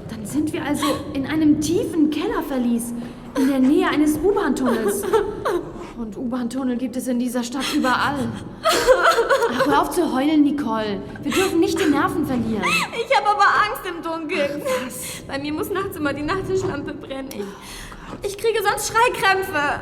[0.09, 2.93] Dann sind wir also in einem tiefen Kellerverlies
[3.37, 5.03] in der Nähe eines U-Bahn-Tunnels.
[5.97, 8.27] Und U-Bahn-Tunnel gibt es in dieser Stadt überall.
[8.63, 11.01] Ach, hör auf zu heulen, Nicole.
[11.23, 12.65] Wir dürfen nicht die Nerven verlieren.
[12.93, 14.61] Ich habe aber Angst im Dunkeln.
[15.25, 17.29] Bei mir muss nachts immer die Nachttischlampe brennen.
[17.31, 19.81] Ich, ich kriege sonst Schreikrämpfe.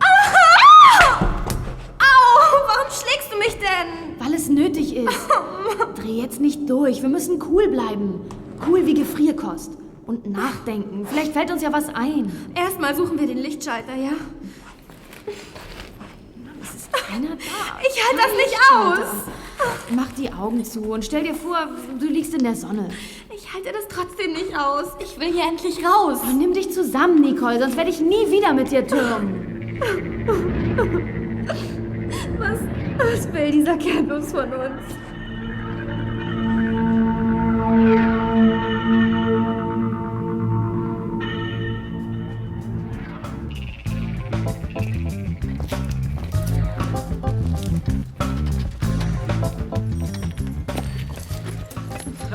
[0.00, 1.20] Ah!
[1.98, 2.66] Au!
[2.66, 4.18] Warum schlägst du mich denn?
[4.18, 5.28] Weil es nötig ist.
[5.96, 7.02] Dreh jetzt nicht durch.
[7.02, 8.22] Wir müssen cool bleiben.
[8.66, 9.72] Cool wie Gefrierkost.
[10.06, 11.06] Und nachdenken.
[11.06, 12.32] Vielleicht fällt uns ja was ein.
[12.54, 14.12] Erstmal suchen wir den Lichtschalter, ja?
[16.62, 17.80] Es ist keiner da.
[17.82, 19.08] Ich halte das nicht aus.
[19.90, 22.88] Mach die Augen zu und stell dir vor, du liegst in der Sonne.
[23.34, 24.86] Ich halte das trotzdem nicht aus.
[25.00, 26.18] Ich will hier endlich raus.
[26.22, 29.80] Oh, nimm dich zusammen, Nicole, sonst werde ich nie wieder mit dir türmen.
[32.38, 32.58] Was,
[32.98, 34.82] was will dieser Kerl bloß von uns?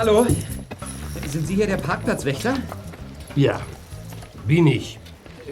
[0.06, 0.28] Hallo?
[1.28, 2.54] Sind Sie hier der Parkplatzwächter?
[3.36, 3.60] Ja,
[4.46, 5.00] bin ich.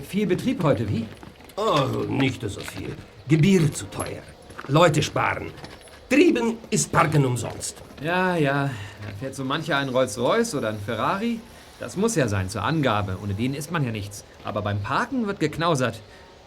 [0.08, 1.08] Viel Betrieb heute, wie?
[1.56, 2.96] Oh, nicht so viel.
[3.28, 4.22] Gebühr zu teuer.
[4.68, 5.48] Leute sparen.
[6.08, 7.78] Trieben ist Parken umsonst.
[8.00, 8.66] Ja, ja.
[9.02, 11.40] Da fährt so mancher ein Rolls-Royce oder ein Ferrari.
[11.80, 13.18] Das muss ja sein, zur Angabe.
[13.24, 14.24] Ohne den isst man ja nichts.
[14.44, 16.00] Aber beim Parken wird geknausert.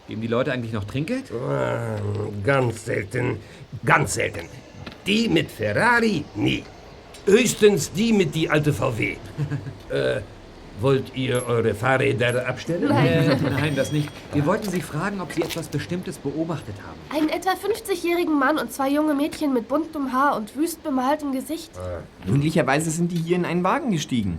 [0.07, 1.33] Geben die Leute eigentlich noch Trinkgeld?
[1.33, 1.97] Ah,
[2.45, 3.39] Ganz selten.
[3.85, 4.49] Ganz selten.
[5.09, 6.63] Die mit Ferrari nie.
[7.27, 9.17] Höchstens die mit die alte VW.
[9.91, 10.21] äh,
[10.81, 12.91] wollt ihr eure Fahrräder abstellen?
[12.91, 14.09] Äh, nein, das nicht.
[14.33, 17.19] Wir wollten Sie fragen, ob Sie etwas Bestimmtes beobachtet haben.
[17.19, 21.71] Einen etwa 50-jährigen Mann und zwei junge Mädchen mit buntem Haar und wüst bemaltem Gesicht.
[22.27, 24.39] Möglicherweise sind die hier in einen Wagen gestiegen.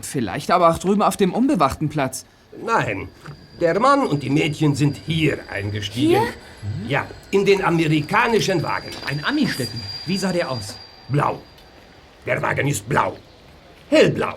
[0.00, 2.24] Vielleicht aber auch drüben auf dem unbewachten Platz.
[2.64, 3.08] Nein,
[3.60, 6.10] der Mann und die Mädchen sind hier eingestiegen.
[6.10, 6.88] Hier?
[6.88, 8.88] Ja, in den amerikanischen Wagen.
[9.06, 9.80] Ein Ami-Schlitten.
[10.06, 10.76] Wie sah der aus?
[11.08, 11.40] Blau.
[12.26, 13.16] Der Wagen ist blau.
[13.88, 14.34] Hellblau.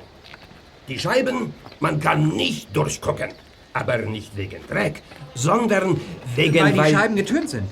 [0.88, 3.30] Die Scheiben, man kann nicht durchgucken.
[3.74, 5.02] Aber nicht wegen Dreck,
[5.34, 6.00] sondern
[6.36, 6.60] wegen...
[6.60, 7.68] Weil die Scheiben getönt sind.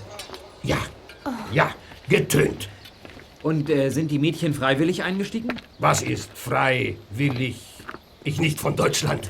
[0.62, 0.78] Ja,
[1.52, 1.71] ja,
[2.10, 2.69] getönt.
[3.41, 5.60] Und äh, sind die Mädchen freiwillig eingestiegen?
[5.80, 7.62] Was ist freiwillig?
[8.23, 9.30] Ich nicht von Deutschland.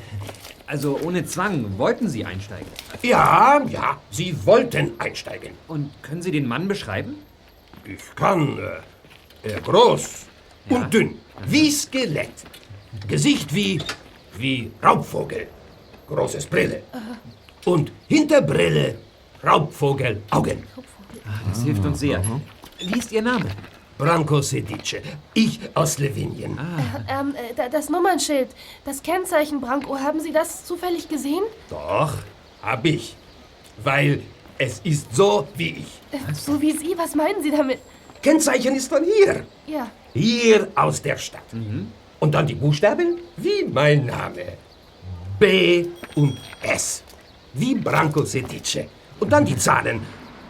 [0.66, 2.68] Also ohne Zwang wollten Sie einsteigen.
[3.02, 5.52] Ja, ja, sie wollten einsteigen.
[5.68, 7.16] Und können Sie den Mann beschreiben?
[7.84, 10.26] Ich kann, äh, er groß
[10.68, 12.30] und dünn, wie Skelett.
[13.08, 13.80] Gesicht wie,
[14.38, 15.48] wie Raubvogel.
[16.08, 16.82] Großes Brille.
[17.64, 18.96] Und hinter Brille
[19.44, 20.62] Raubvogelaugen.
[21.48, 22.22] Das hilft uns sehr.
[22.78, 23.46] Wie ist Ihr Name?
[23.96, 25.00] Branko Sedice.
[25.34, 26.58] Ich aus Slowenien.
[27.08, 28.48] Ähm, äh, da- das Nummernschild,
[28.84, 31.44] das Kennzeichen Branko, haben Sie das zufällig gesehen?
[31.70, 32.12] Doch,
[32.62, 33.14] hab ich.
[33.84, 34.22] Weil
[34.58, 36.00] es ist so wie ich.
[36.12, 37.78] Äh, So wie Sie, was meinen Sie damit?
[38.22, 39.46] Kennzeichen ist von hier.
[39.66, 39.88] Ja.
[40.14, 41.42] Hier aus der Stadt.
[42.20, 44.54] Und dann die Buchstaben wie mein Name.
[45.38, 47.02] B und S.
[47.52, 48.86] Wie Branko Sedice.
[49.20, 50.00] Und dann die Zahlen.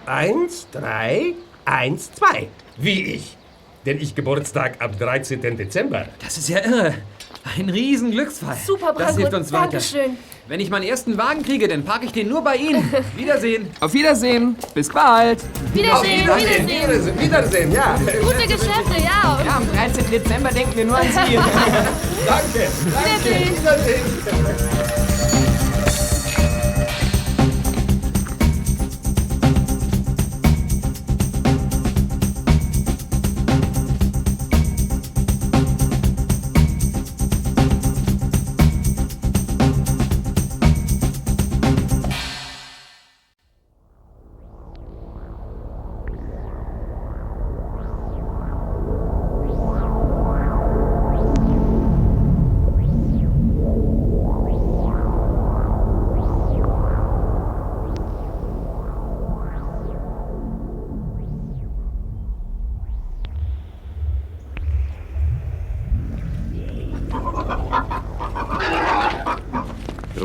[0.06, 2.48] Eins, drei, eins, zwei.
[2.76, 3.36] Wie ich.
[3.86, 5.40] Denn ich Geburtstag am 13.
[5.56, 6.06] Dezember.
[6.20, 6.94] Das ist ja irre.
[7.56, 8.56] Ein Riesenglücksfall.
[8.66, 9.00] Super, Branko.
[9.00, 9.62] Das hilft uns weiter.
[9.70, 10.16] Dankeschön.
[10.46, 12.92] Wenn ich meinen ersten Wagen kriege, dann parke ich den nur bei Ihnen.
[13.16, 13.70] Wiedersehen.
[13.80, 14.56] Auf Wiedersehen.
[14.74, 15.42] Bis bald.
[15.72, 16.68] Wiedersehen, Wiedersehen.
[16.68, 17.98] Wiedersehen, Wiedersehen, ja.
[18.20, 19.42] Gute Geschäfte, ja.
[19.42, 20.10] Ja, am 13.
[20.10, 21.36] Dezember denken wir nur an Sie.
[22.26, 22.68] Danke.
[23.24, 23.56] Wiedersehen.
[23.56, 25.03] Wiedersehen.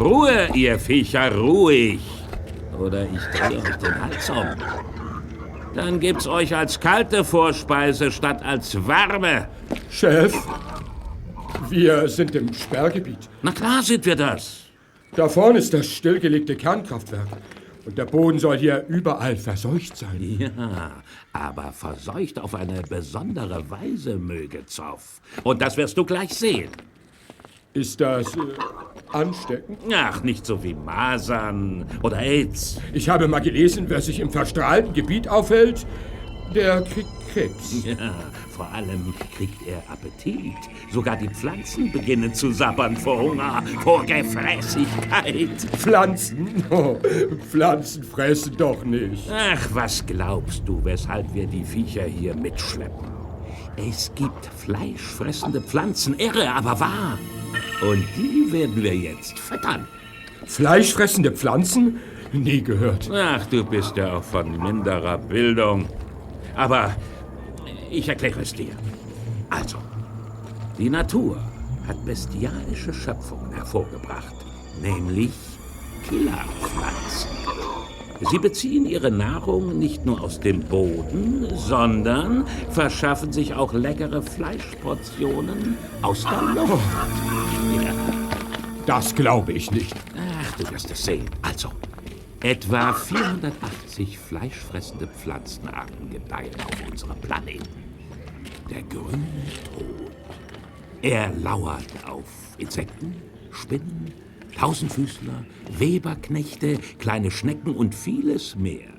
[0.09, 1.99] Ruhe, ihr Viecher, ruhig.
[2.79, 4.47] Oder ich drehe euch den Hals um.
[5.75, 9.47] Dann gibt's euch als kalte Vorspeise statt als warme.
[9.91, 10.33] Chef,
[11.69, 13.29] wir sind im Sperrgebiet.
[13.43, 14.63] Na klar sind wir das.
[15.15, 17.27] Da vorne ist das stillgelegte Kernkraftwerk.
[17.85, 20.37] Und der Boden soll hier überall verseucht sein.
[20.39, 25.21] Ja, aber verseucht auf eine besondere Weise, möge Zoff.
[25.43, 26.69] Und das wirst du gleich sehen.
[27.73, 28.39] Ist das äh,
[29.11, 29.79] ansteckend?
[29.93, 32.79] Ach, nicht so wie Masern oder AIDS.
[32.93, 35.85] Ich habe mal gelesen, wer sich im verstrahlten Gebiet aufhält,
[36.53, 37.83] der kriegt Krebs.
[37.85, 38.13] Ja,
[38.49, 40.57] vor allem kriegt er Appetit.
[40.91, 45.61] Sogar die Pflanzen beginnen zu sabbern vor Hunger, vor Gefräßigkeit.
[45.77, 46.63] Pflanzen?
[46.69, 46.97] Oh,
[47.49, 49.29] Pflanzen fressen doch nicht.
[49.31, 53.07] Ach, was glaubst du, weshalb wir die Viecher hier mitschleppen?
[53.77, 57.17] Es gibt fleischfressende Pflanzen, irre, aber wahr.
[57.81, 59.87] Und die werden wir jetzt füttern.
[60.45, 61.99] Fleischfressende Pflanzen?
[62.31, 63.09] Nie gehört.
[63.13, 65.87] Ach, du bist ja auch von minderer Bildung.
[66.55, 66.95] Aber
[67.89, 68.73] ich erkläre es dir.
[69.49, 69.77] Also,
[70.77, 71.37] die Natur
[71.87, 74.35] hat bestialische Schöpfungen hervorgebracht,
[74.81, 75.31] nämlich
[76.07, 77.29] Killerpflanzen.
[78.21, 85.77] Sie beziehen ihre Nahrung nicht nur aus dem Boden, sondern verschaffen sich auch leckere Fleischportionen
[86.01, 86.83] aus der Luft.
[87.81, 87.93] Ja.
[88.85, 89.95] Das glaube ich nicht.
[90.17, 91.29] Ach, du wirst es sehen.
[91.41, 91.69] Also,
[92.41, 97.67] etwa 480 fleischfressende Pflanzenarten gedeihen auf unserem Planeten.
[98.69, 99.27] Der grüne
[99.75, 100.11] Tod.
[101.01, 102.25] Er lauert auf
[102.57, 103.15] Insekten,
[103.51, 104.13] Spinnen,
[104.57, 105.45] Tausendfüßler,
[105.77, 108.89] Weberknechte, kleine Schnecken und vieles mehr.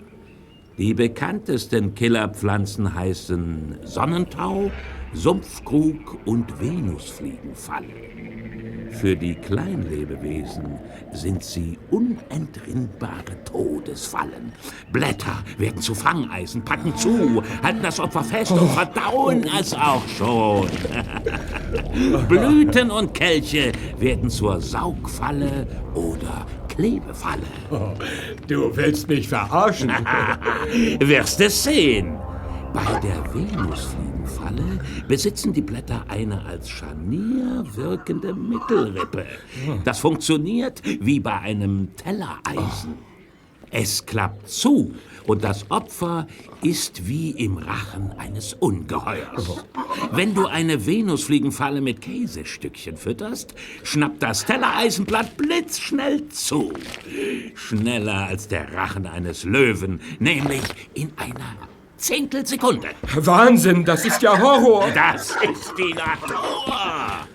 [0.79, 4.71] Die bekanntesten Killerpflanzen heißen Sonnentau,
[5.13, 7.87] Sumpfkrug und Venusfliegenfalle.
[8.91, 10.79] Für die Kleinlebewesen
[11.13, 14.53] sind sie unentrinnbare Todesfallen.
[14.93, 20.69] Blätter werden zu Fangeisen, packen zu, halten das Opfer fest und verdauen es auch schon.
[22.29, 27.43] Blüten und Kelche werden zur Saugfalle oder Klebefalle.
[27.71, 27.93] Oh,
[28.49, 29.91] du willst mich verarschen?
[31.01, 32.19] Wirst es sehen.
[32.73, 33.21] Bei der
[34.41, 39.27] Venusfliegenfalle besitzen die Blätter eine als Scharnier wirkende Mittelrippe.
[39.85, 43.11] Das funktioniert wie bei einem Tellereisen.
[43.71, 44.95] Es klappt zu
[45.27, 46.27] und das Opfer
[46.61, 49.65] ist wie im Rachen eines Ungeheuers.
[50.11, 56.73] Wenn du eine Venusfliegenfalle mit Käsestückchen fütterst, schnappt das Tellereisenblatt blitzschnell zu.
[57.55, 60.63] Schneller als der Rachen eines Löwen, nämlich
[60.95, 61.55] in einer
[62.01, 62.89] Zehntelsekunde.
[63.15, 64.89] Wahnsinn, das ist ja Horror.
[64.95, 67.27] Das ist die Natur.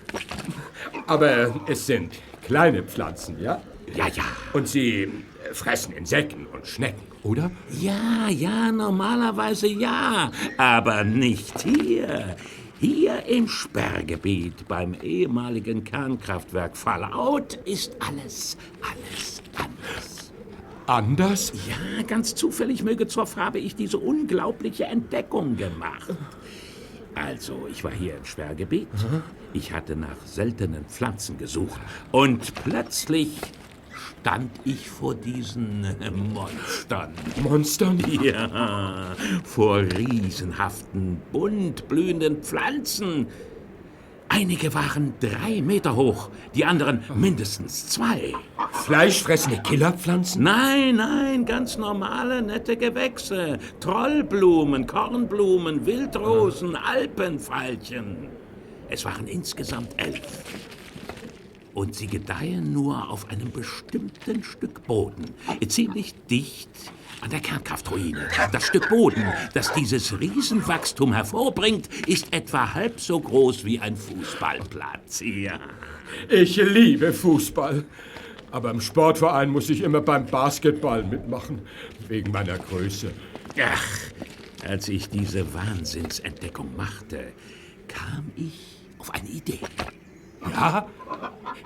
[1.06, 3.60] Aber es sind kleine Pflanzen, ja?
[3.94, 4.24] Ja, ja.
[4.52, 5.08] Und sie
[5.52, 7.50] fressen Insekten und Schnecken, oder?
[7.80, 10.32] Ja, ja, normalerweise ja.
[10.56, 12.36] Aber nicht hier.
[12.78, 20.15] Hier im Sperrgebiet beim ehemaligen Kernkraftwerk Fallout ist alles, alles anders.
[20.86, 21.52] Anders?
[21.68, 26.14] Ja, ganz zufällig, möge Zoff, habe ich diese unglaubliche Entdeckung gemacht.
[27.14, 28.88] Also, ich war hier im Sperrgebiet.
[29.52, 31.80] Ich hatte nach seltenen Pflanzen gesucht.
[32.12, 33.30] Und plötzlich
[34.20, 35.86] stand ich vor diesen
[36.34, 37.14] Monstern.
[37.42, 37.98] Monstern?
[38.22, 43.28] Ja, vor riesenhaften, bunt blühenden Pflanzen.
[44.36, 48.34] Einige waren drei Meter hoch, die anderen mindestens zwei.
[48.70, 50.42] Fleischfressende Killerpflanzen?
[50.42, 53.58] Nein, nein, ganz normale, nette Gewächse.
[53.80, 58.28] Trollblumen, Kornblumen, Wildrosen, Alpenfeilchen.
[58.90, 60.20] Es waren insgesamt elf.
[61.72, 65.24] Und sie gedeihen nur auf einem bestimmten Stück Boden,
[65.66, 66.68] ziemlich dicht
[67.26, 68.28] an der Kernkraftruine.
[68.52, 75.22] Das Stück Boden, das dieses Riesenwachstum hervorbringt, ist etwa halb so groß wie ein Fußballplatz.
[75.24, 75.58] Ja.
[76.28, 77.84] Ich liebe Fußball.
[78.52, 81.62] Aber im Sportverein muss ich immer beim Basketball mitmachen,
[82.06, 83.10] wegen meiner Größe.
[83.60, 83.84] Ach,
[84.64, 87.32] als ich diese Wahnsinnsentdeckung machte,
[87.88, 89.58] kam ich auf eine Idee.
[90.48, 90.86] Ja?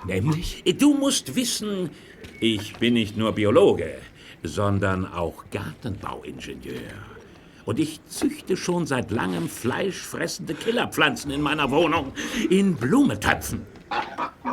[0.06, 0.64] Nämlich?
[0.78, 1.90] Du musst wissen,
[2.40, 3.98] ich bin nicht nur Biologe,
[4.42, 6.92] sondern auch Gartenbauingenieur.
[7.64, 12.12] Und ich züchte schon seit langem fleischfressende Killerpflanzen in meiner Wohnung
[12.48, 13.66] in Blumentöpfen.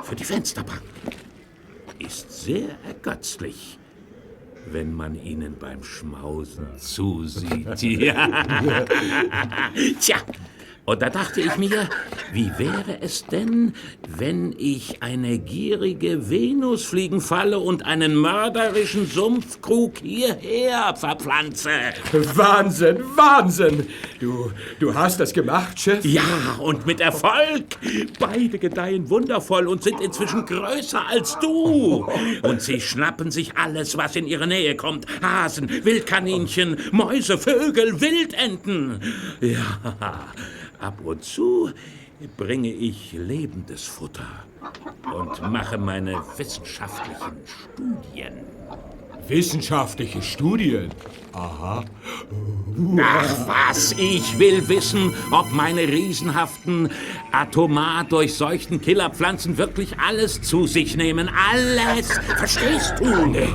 [0.04, 0.82] Für die Fensterbank.
[2.00, 3.80] Ist sehr ergötzlich,
[4.70, 7.82] wenn man ihnen beim Schmausen zusieht.
[7.82, 8.86] Ja.
[10.00, 10.18] Tja,
[10.90, 11.90] Und da dachte ich mir,
[12.32, 13.74] wie wäre es denn,
[14.08, 21.72] wenn ich eine gierige Venus fliegen falle und einen mörderischen Sumpfkrug hierher verpflanze?
[22.36, 23.86] Wahnsinn, Wahnsinn!
[24.22, 26.06] Du, du hast das gemacht, Chef?
[26.06, 26.24] Ja,
[26.60, 27.66] und mit Erfolg.
[28.18, 32.08] Beide gedeihen wundervoll und sind inzwischen größer als du.
[32.44, 35.06] Und sie schnappen sich alles, was in ihre Nähe kommt.
[35.22, 39.02] Hasen, Wildkaninchen, Mäuse, Vögel, Wildenten.
[39.42, 39.82] Ja,
[40.80, 41.72] ab und zu
[42.36, 44.28] bringe ich lebendes Futter
[45.14, 48.34] und mache meine wissenschaftlichen Studien.
[49.28, 50.90] Wissenschaftliche Studien?
[51.34, 51.84] Aha.
[53.02, 56.90] Ach was, ich will wissen, ob meine riesenhaften,
[57.32, 61.30] atomar durchseuchten Killerpflanzen wirklich alles zu sich nehmen.
[61.52, 62.12] Alles!
[62.38, 63.26] Verstehst du?
[63.26, 63.50] Nee.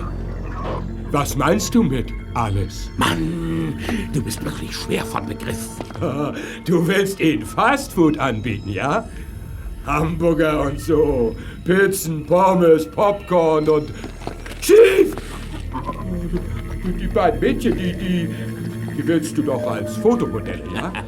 [1.10, 2.90] Was meinst du mit alles?
[2.96, 3.74] Mann,
[4.12, 5.68] du bist wirklich schwer von Begriff.
[6.64, 9.08] Du willst ihnen Fastfood anbieten, ja?
[9.86, 13.90] Hamburger und so, Pizzen, Pommes, Popcorn und...
[14.60, 15.14] Schief!
[17.00, 18.28] Die beiden Mädchen, die, die,
[18.96, 20.92] die willst du doch als Fotomodelle, ja?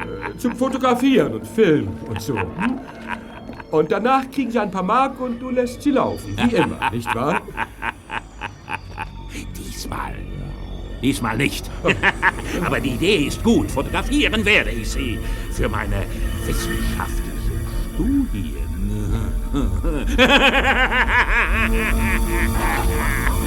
[0.00, 2.34] Äh, Zum Fotografieren und Filmen und so.
[2.34, 2.80] hm?
[3.70, 7.14] Und danach kriegen sie ein paar Mark und du lässt sie laufen, wie immer, nicht
[7.14, 7.42] wahr?
[9.56, 10.14] Diesmal.
[11.02, 11.70] Diesmal nicht.
[12.64, 13.70] Aber die Idee ist gut.
[13.70, 15.18] Fotografieren werde ich sie
[15.52, 16.04] für meine
[16.46, 17.30] wissenschaftlichen
[17.94, 18.56] Studien.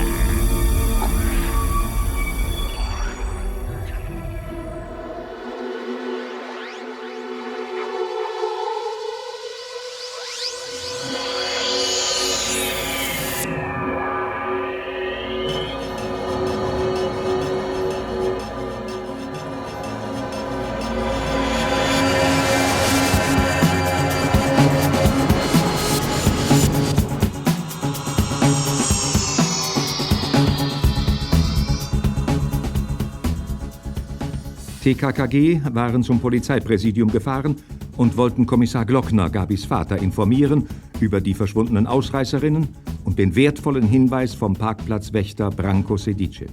[34.94, 37.56] TKKG waren zum Polizeipräsidium gefahren
[37.98, 40.68] und wollten Kommissar Glockner, Gabis Vater, informieren
[41.00, 42.68] über die verschwundenen Ausreißerinnen
[43.04, 46.46] und den wertvollen Hinweis vom Parkplatzwächter Branko Sedice.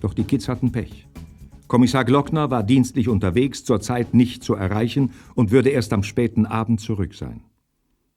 [0.00, 1.06] Doch die Kids hatten Pech.
[1.66, 6.46] Kommissar Glockner war dienstlich unterwegs, zur Zeit nicht zu erreichen und würde erst am späten
[6.46, 7.42] Abend zurück sein.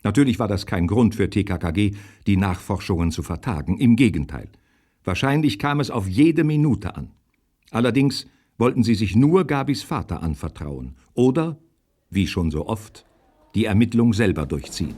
[0.03, 1.95] Natürlich war das kein Grund für TKKG,
[2.27, 3.77] die Nachforschungen zu vertagen.
[3.77, 4.47] Im Gegenteil.
[5.03, 7.11] Wahrscheinlich kam es auf jede Minute an.
[7.71, 11.57] Allerdings wollten sie sich nur Gabis Vater anvertrauen oder,
[12.09, 13.05] wie schon so oft,
[13.55, 14.95] die Ermittlung selber durchziehen.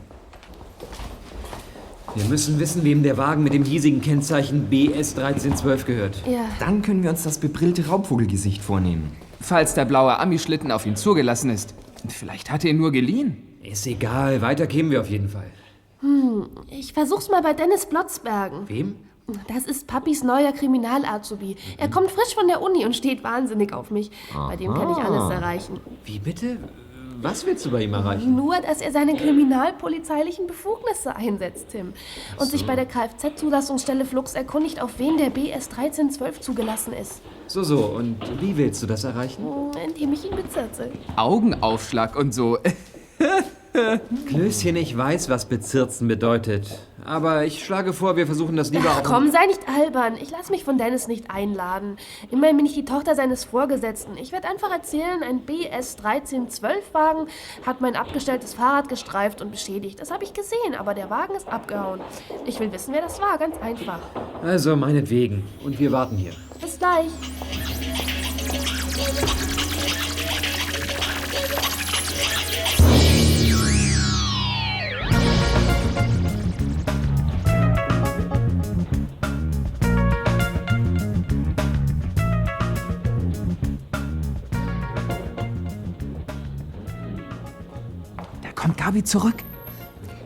[2.15, 6.23] Wir müssen wissen, wem der Wagen mit dem hiesigen Kennzeichen BS 1312 gehört.
[6.27, 6.45] Ja.
[6.59, 9.11] Dann können wir uns das bebrillte Raubvogelgesicht vornehmen.
[9.39, 11.75] Falls der blaue Ami-Schlitten auf ihn zugelassen ist.
[12.07, 13.37] Vielleicht hat er ihn nur geliehen.
[13.61, 15.51] Ist egal, weiter kämen wir auf jeden Fall.
[15.99, 18.67] Hm, ich versuch's mal bei Dennis Blotzbergen.
[18.67, 18.95] Wem?
[19.47, 21.55] Das ist Papis neuer Kriminalazubi.
[21.77, 24.11] Er kommt frisch von der Uni und steht wahnsinnig auf mich.
[24.33, 25.79] Bei dem kann ich alles erreichen.
[26.05, 26.57] Wie bitte?
[27.21, 28.33] Was willst du bei ihm erreichen?
[28.33, 31.93] Nur, dass er seine kriminalpolizeilichen Befugnisse einsetzt, Tim.
[32.37, 37.21] Und sich bei der Kfz-Zulassungsstelle Flux erkundigt, auf wen der BS 1312 zugelassen ist.
[37.47, 37.87] So, so.
[37.87, 39.43] Und wie willst du das erreichen?
[39.85, 40.91] Indem ich ihn bezirze.
[41.17, 42.57] Augenaufschlag und so.
[44.27, 46.79] Klößchen, ich weiß, was bezirzen bedeutet.
[47.05, 49.03] Aber ich schlage vor, wir versuchen das lieber Ach auch...
[49.03, 50.15] komm, sei nicht albern.
[50.21, 51.97] Ich lass mich von Dennis nicht einladen.
[52.29, 54.17] Immerhin bin ich die Tochter seines Vorgesetzten.
[54.17, 57.27] Ich werde einfach erzählen, ein BS 1312-Wagen
[57.65, 59.99] hat mein abgestelltes Fahrrad gestreift und beschädigt.
[59.99, 62.01] Das habe ich gesehen, aber der Wagen ist abgehauen.
[62.45, 63.37] Ich will wissen, wer das war.
[63.37, 63.99] Ganz einfach.
[64.43, 65.47] Also, meinetwegen.
[65.63, 66.33] Und wir warten hier.
[66.61, 67.09] Bis gleich.
[88.89, 89.35] Gabi zurück.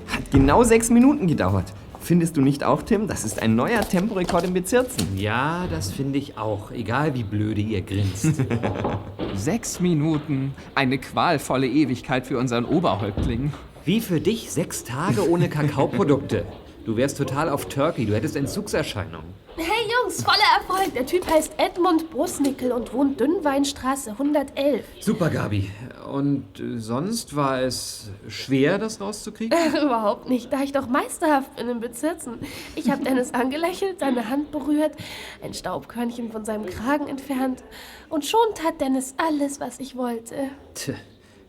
[0.07, 1.73] Hat genau sechs Minuten gedauert.
[1.99, 3.09] Findest du nicht auch, Tim?
[3.09, 5.17] Das ist ein neuer Temporekord im Bezirzen.
[5.17, 6.71] Ja, das finde ich auch.
[6.71, 8.41] Egal wie blöde ihr grinst.
[9.35, 10.55] Sechs Minuten.
[10.75, 13.51] Eine qualvolle Ewigkeit für unseren Oberhäuptling.
[13.83, 16.45] Wie für dich sechs Tage ohne Kakaoprodukte.
[16.85, 18.05] Du wärst total auf Turkey.
[18.05, 19.27] Du hättest Entzugserscheinungen.
[19.57, 20.93] Hey Jungs, voller Erfolg.
[20.93, 24.85] Der Typ heißt Edmund Brusnickel und wohnt Dünnweinstraße 111.
[24.99, 25.71] Super, Gabi.
[26.11, 29.57] Und äh, sonst war es schwer, das rauszukriegen?
[29.83, 32.39] Überhaupt nicht, da ich doch meisterhaft bin im Bezirzen.
[32.75, 34.93] Ich habe Dennis angelächelt, seine Hand berührt,
[35.41, 37.63] ein Staubkörnchen von seinem Kragen entfernt
[38.09, 40.35] und schon tat Dennis alles, was ich wollte.
[40.75, 40.91] Tch,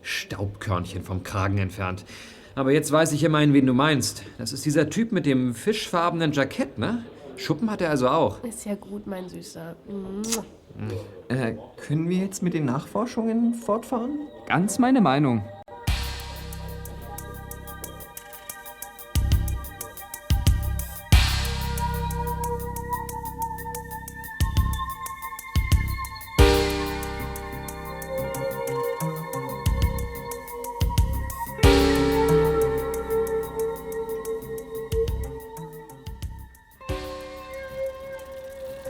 [0.01, 2.03] Staubkörnchen vom Kragen entfernt.
[2.55, 4.23] Aber jetzt weiß ich immerhin, wen du meinst.
[4.37, 7.03] Das ist dieser Typ mit dem fischfarbenen Jackett, ne?
[7.37, 8.43] Schuppen hat er also auch.
[8.43, 9.75] Ist ja gut, mein Süßer.
[11.29, 14.27] Äh, können wir jetzt mit den Nachforschungen fortfahren?
[14.47, 15.43] Ganz meine Meinung.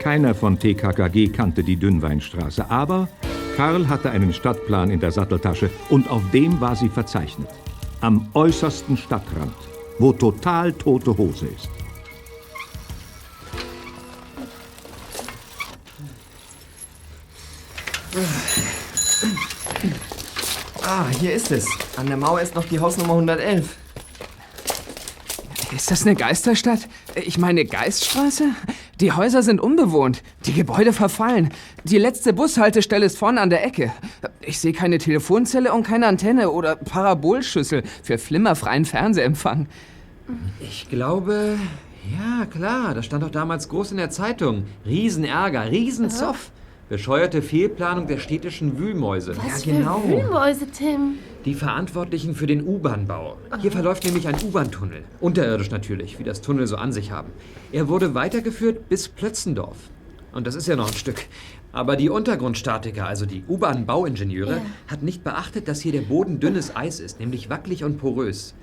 [0.06, 3.08] Keiner von TKKG kannte die Dünnweinstraße, aber
[3.56, 7.48] Karl hatte einen Stadtplan in der Satteltasche und auf dem war sie verzeichnet.
[8.02, 9.52] Am äußersten Stadtrand,
[9.98, 11.68] wo total tote Hose ist.
[20.84, 21.66] Ah, hier ist es.
[21.96, 23.76] An der Mauer ist noch die Hausnummer 111.
[25.74, 26.88] Ist das eine Geisterstadt?
[27.16, 28.52] Ich meine Geiststraße?
[29.00, 31.50] Die Häuser sind unbewohnt, die Gebäude verfallen.
[31.84, 33.92] Die letzte Bushaltestelle ist vorne an der Ecke.
[34.40, 39.66] Ich sehe keine Telefonzelle und keine Antenne oder Parabolschüssel für flimmerfreien Fernsehempfang.
[40.60, 41.58] Ich glaube,
[42.10, 44.64] ja klar, das stand doch damals groß in der Zeitung.
[44.86, 46.50] Riesenärger, Riesenzoff.
[46.88, 49.36] Bescheuerte Fehlplanung der städtischen Wühlmäuse.
[49.36, 51.18] Was für Wühlmäuse, Tim?
[51.46, 53.36] Die Verantwortlichen für den U-Bahn-Bau.
[53.60, 55.04] Hier verläuft nämlich ein U-Bahn-Tunnel.
[55.20, 57.30] Unterirdisch natürlich, wie das Tunnel so an sich haben.
[57.70, 59.76] Er wurde weitergeführt bis Plötzendorf.
[60.32, 61.24] Und das ist ja noch ein Stück.
[61.70, 64.62] Aber die Untergrundstatiker, also die U-Bahn-Bauingenieure, Ja.
[64.88, 68.54] hat nicht beachtet, dass hier der Boden dünnes Eis ist, nämlich wackelig und porös.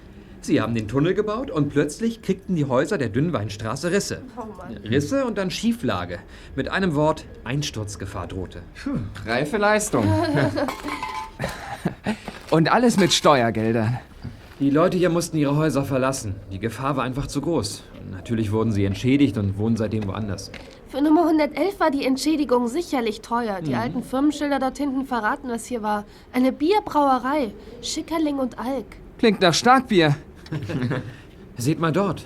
[0.46, 4.22] Sie haben den Tunnel gebaut und plötzlich kriegten die Häuser der Dünnweinstraße Risse.
[4.38, 4.44] Oh.
[4.90, 6.20] Risse und dann Schieflage.
[6.56, 8.62] Mit einem Wort Einsturzgefahr drohte.
[9.26, 10.06] Reife Leistung.
[12.52, 14.00] Und alles mit Steuergeldern.
[14.60, 16.36] Die Leute hier mussten ihre Häuser verlassen.
[16.52, 17.84] Die Gefahr war einfach zu groß.
[18.12, 20.52] Natürlich wurden sie entschädigt und wohnen seitdem woanders.
[20.90, 23.62] Für Nummer 111 war die Entschädigung sicherlich teuer.
[23.62, 23.78] Die Mhm.
[23.78, 26.04] alten Firmenschilder dort hinten verraten, was hier war.
[26.34, 27.54] Eine Bierbrauerei.
[27.82, 28.86] Schickerling und Alk.
[29.18, 30.16] Klingt nach Starkbier.
[31.58, 32.26] Seht mal dort.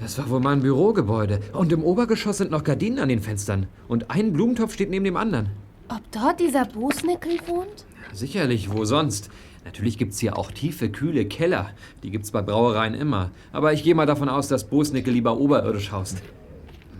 [0.00, 1.40] Das war wohl mal ein Bürogebäude.
[1.52, 3.66] Und im Obergeschoss sind noch Gardinen an den Fenstern.
[3.88, 5.50] Und ein Blumentopf steht neben dem anderen.
[5.88, 7.86] Ob dort dieser Bosnickel wohnt?
[8.12, 9.30] Sicherlich, wo sonst?
[9.64, 11.70] Natürlich gibt's hier auch tiefe, kühle Keller.
[12.02, 13.30] Die gibt's bei Brauereien immer.
[13.52, 16.22] Aber ich gehe mal davon aus, dass Bosnickel lieber oberirdisch haust.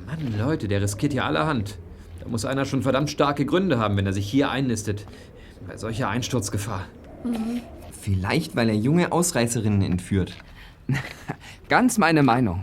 [0.06, 1.78] Mann, Leute, der riskiert hier allerhand.
[2.20, 5.06] Da muss einer schon verdammt starke Gründe haben, wenn er sich hier einnistet.
[5.66, 6.86] Bei solcher Einsturzgefahr.
[8.06, 10.32] Vielleicht, weil er junge Ausreißerinnen entführt.
[11.68, 12.62] Ganz meine Meinung.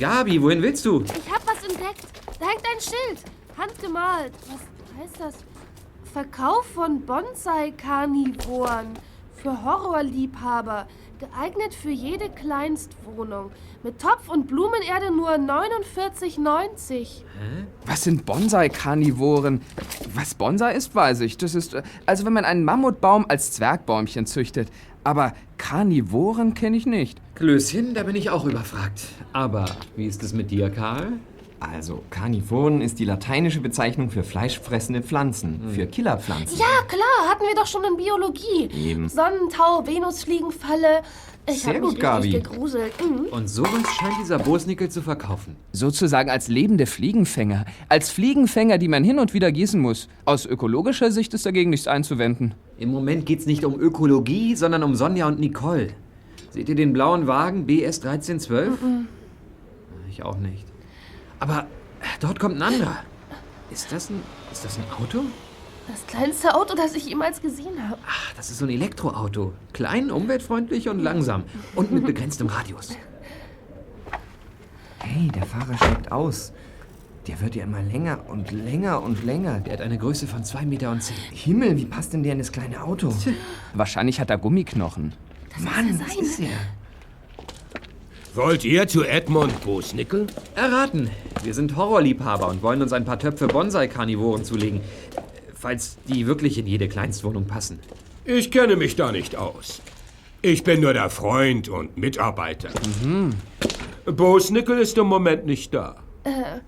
[0.00, 1.02] Gabi, wohin willst du?
[1.02, 2.06] Ich hab was entdeckt.
[2.40, 3.22] Da hängt ein Schild.
[3.58, 4.32] Handgemalt.
[4.48, 5.34] Was heißt das?
[6.14, 8.94] Verkauf von Bonsai-Karnivoren.
[9.36, 10.88] Für Horrorliebhaber.
[11.24, 13.50] Geeignet für jede Kleinstwohnung.
[13.82, 17.22] Mit Topf und Blumenerde nur 49,90.
[17.86, 19.62] Was sind Bonsai-Karnivoren?
[20.14, 21.38] Was Bonsai ist, weiß ich.
[21.38, 24.68] Das ist, äh, also wenn man einen Mammutbaum als Zwergbäumchen züchtet.
[25.02, 27.20] Aber Karnivoren kenne ich nicht.
[27.36, 29.02] Klößchen, da bin ich auch überfragt.
[29.32, 29.64] Aber
[29.96, 31.14] wie ist es mit dir, Karl?
[31.60, 35.70] Also, Karnivoren ist die lateinische Bezeichnung für fleischfressende Pflanzen, Hm.
[35.70, 36.58] für Killerpflanzen.
[36.58, 38.68] Ja, klar, hatten wir doch schon in Biologie.
[38.76, 39.08] Eben.
[39.08, 41.02] Sonnentau, Venusfliegenfalle.
[41.48, 42.30] Ich Sehr hab gut, mich Gabi.
[42.30, 42.92] gegruselt.
[43.02, 43.26] Mhm.
[43.26, 45.56] Und sowas scheint dieser Bosnickel zu verkaufen.
[45.72, 47.66] Sozusagen als lebende Fliegenfänger.
[47.88, 50.08] Als Fliegenfänger, die man hin und wieder gießen muss.
[50.24, 52.54] Aus ökologischer Sicht ist dagegen nichts einzuwenden.
[52.78, 55.88] Im Moment geht's nicht um Ökologie, sondern um Sonja und Nicole.
[56.50, 58.80] Seht ihr den blauen Wagen BS 1312?
[58.82, 59.08] Mhm.
[60.10, 60.64] Ich auch nicht.
[61.44, 61.66] Aber
[62.00, 62.96] äh, dort kommt ein anderer.
[63.70, 65.24] Ist das ein, ist das ein Auto?
[65.86, 67.98] Das kleinste Auto, das ich jemals gesehen habe.
[68.08, 69.52] Ach, das ist so ein Elektroauto.
[69.74, 71.44] Klein, umweltfreundlich und langsam.
[71.74, 72.96] Und mit begrenztem Radius.
[75.00, 76.54] Hey, der Fahrer steigt aus.
[77.26, 79.60] Der wird ja immer länger und länger und länger.
[79.60, 80.90] Der hat eine Größe von 2,10 Meter.
[80.92, 81.14] Und zehn.
[81.30, 83.12] Himmel, wie passt denn der in das kleine Auto?
[83.74, 85.12] Wahrscheinlich hat er Gummiknochen.
[85.58, 86.48] Mann, was ist er?
[88.34, 90.26] Wollt ihr zu Edmund Bosnickel?
[90.56, 91.08] Erraten.
[91.44, 94.80] Wir sind Horrorliebhaber und wollen uns ein paar Töpfe Bonsai-Karnivoren zulegen.
[95.54, 97.78] Falls die wirklich in jede Kleinstwohnung passen.
[98.24, 99.80] Ich kenne mich da nicht aus.
[100.42, 102.70] Ich bin nur der Freund und Mitarbeiter.
[104.04, 106.02] Bosnickel ist im Moment nicht da.
[106.24, 106.58] Äh,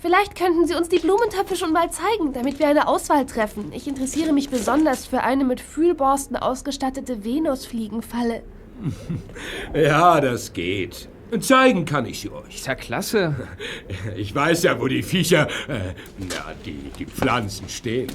[0.00, 3.72] vielleicht könnten Sie uns die Blumentöpfe schon mal zeigen, damit wir eine Auswahl treffen.
[3.74, 8.44] Ich interessiere mich besonders für eine mit Fühlborsten ausgestattete Venusfliegenfalle.
[9.74, 11.08] Ja, das geht.
[11.40, 12.56] Zeigen kann ich sie euch.
[12.56, 13.34] Ist ja klasse.
[14.16, 18.10] Ich weiß ja, wo die Viecher, äh, na, die, die Pflanzen stehen.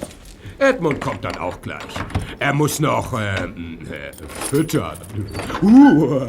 [0.59, 1.81] Edmund kommt dann auch gleich.
[2.39, 4.11] Er muss noch ähm, äh,
[4.49, 4.97] füttern.
[5.61, 6.21] Uh.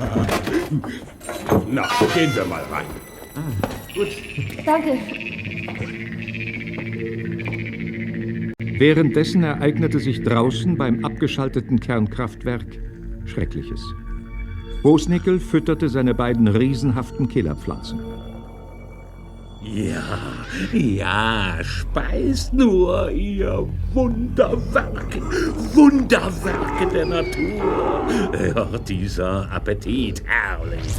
[1.70, 2.86] Na, gehen wir mal rein.
[4.64, 4.98] Danke.
[8.78, 12.66] Währenddessen ereignete sich draußen beim abgeschalteten Kernkraftwerk
[13.26, 13.82] Schreckliches.
[14.84, 18.00] Bosnickel fütterte seine beiden riesenhaften Killerpflanzen.
[19.62, 20.02] Ja,
[20.74, 25.22] ja, speist nur, ihr Wunderwerke,
[25.72, 28.06] Wunderwerke der Natur.
[28.54, 30.92] Ja, dieser Appetit herrlich.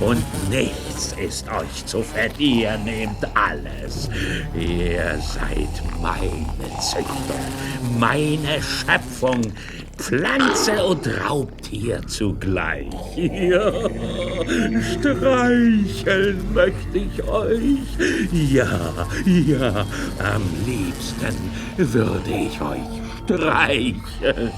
[0.00, 4.10] Und nichts ist euch zu fett, ihr nehmt alles.
[4.52, 9.42] Ihr seid meine Züchtung, meine Schöpfung,
[9.98, 12.86] Pflanze und Raubtier zugleich.
[13.16, 13.72] Ja,
[14.92, 17.78] streicheln möchte ich euch.
[18.32, 19.86] Ja, ja,
[20.18, 21.36] am liebsten
[21.76, 22.78] würde ich euch
[23.24, 24.52] streicheln.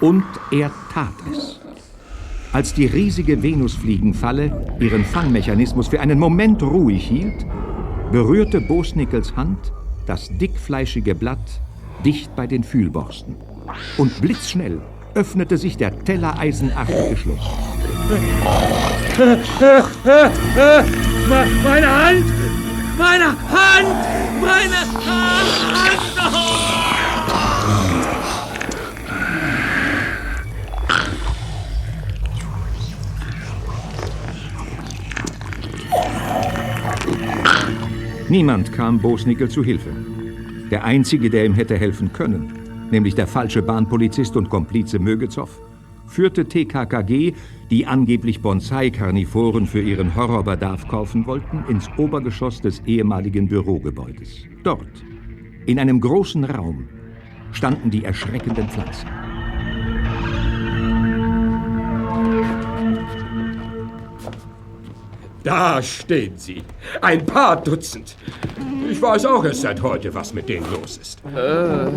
[0.00, 1.49] Und er tat es.
[2.52, 7.46] Als die riesige Venusfliegenfalle ihren Fangmechanismus für einen Moment ruhig hielt,
[8.10, 9.72] berührte Bosnickels Hand
[10.06, 11.60] das dickfleischige Blatt
[12.04, 13.36] dicht bei den Fühlborsten.
[13.98, 14.80] Und blitzschnell
[15.14, 17.38] öffnete sich der tellereisenartige Schluss.
[21.62, 22.24] Meine Hand!
[22.98, 23.86] Meine Hand!
[24.40, 25.70] Meine Hand!
[38.30, 39.90] Niemand kam Bosnickel zu Hilfe.
[40.70, 42.52] Der Einzige, der ihm hätte helfen können,
[42.92, 45.50] nämlich der falsche Bahnpolizist und Komplize Mögezow,
[46.06, 47.32] führte TKKG,
[47.70, 54.46] die angeblich Bonsai-Karnivoren für ihren Horrorbedarf kaufen wollten, ins Obergeschoss des ehemaligen Bürogebäudes.
[54.62, 55.04] Dort,
[55.66, 56.88] in einem großen Raum,
[57.50, 59.08] standen die erschreckenden Pflanzen.
[65.50, 66.62] Da stehen sie.
[67.00, 68.14] Ein paar Dutzend.
[68.88, 71.18] Ich weiß auch erst seit heute, was mit denen los ist.
[71.36, 71.90] Äh,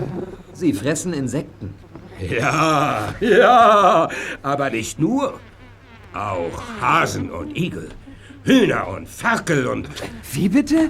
[0.53, 1.75] sie fressen Insekten.
[2.19, 4.09] Ja, ja,
[4.41, 5.39] aber nicht nur.
[6.15, 7.89] Auch Hasen und Igel.
[8.43, 9.87] Hühner und Ferkel und...
[10.31, 10.89] Wie bitte?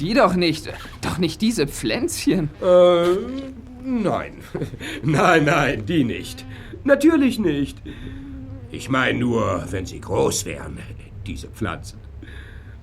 [0.00, 0.68] Die doch nicht.
[1.02, 2.50] Doch nicht diese Pflänzchen.
[2.60, 3.04] Äh,
[3.84, 4.32] nein.
[5.04, 6.44] Nein, nein, die nicht.
[6.82, 7.80] Natürlich nicht.
[8.72, 10.78] Ich meine nur, wenn sie groß wären,
[11.24, 11.99] diese Pflanzen.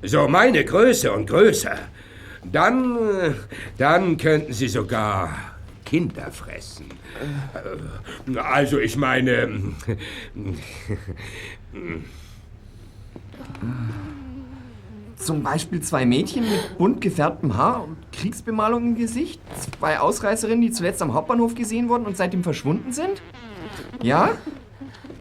[0.04, 1.78] So meine Größe und größer.
[2.52, 3.34] Dann, äh,
[3.78, 5.30] dann könnten sie sogar
[5.86, 6.86] Kinder fressen.
[7.54, 9.50] Äh, Also ich meine...
[15.18, 19.42] Zum Beispiel zwei Mädchen mit bunt gefärbtem Haar und Kriegsbemalung im Gesicht.
[19.80, 23.22] Zwei Ausreißerinnen, die zuletzt am Hauptbahnhof gesehen wurden und seitdem verschwunden sind.
[24.02, 24.38] Ja?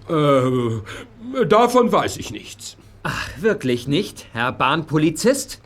[0.09, 2.77] Äh, davon weiß ich nichts.
[3.09, 5.61] Ach, wirklich nicht, Herr Bahnpolizist?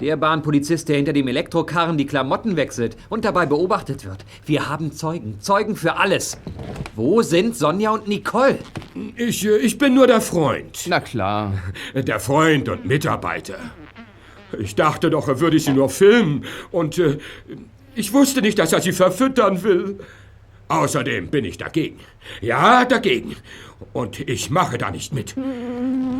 [0.00, 4.24] Der Bahnpolizist, der hinter dem Elektrokarren die Klamotten wechselt und dabei beobachtet wird.
[4.44, 5.40] Wir haben Zeugen.
[5.40, 6.38] Zeugen für alles.
[6.94, 8.60] Wo sind Sonja und Nicole?
[9.16, 10.84] Ich, äh, ich bin nur der Freund.
[10.86, 11.54] Na klar.
[11.96, 13.58] Der Freund und Mitarbeiter.
[14.56, 16.44] Ich dachte doch, er würde sie nur filmen.
[16.70, 17.18] Und äh,
[17.96, 19.98] ich wusste nicht, dass er sie verfüttern will.
[20.68, 22.00] Außerdem bin ich dagegen.
[22.40, 23.36] Ja, dagegen.
[23.92, 25.34] Und ich mache da nicht mit.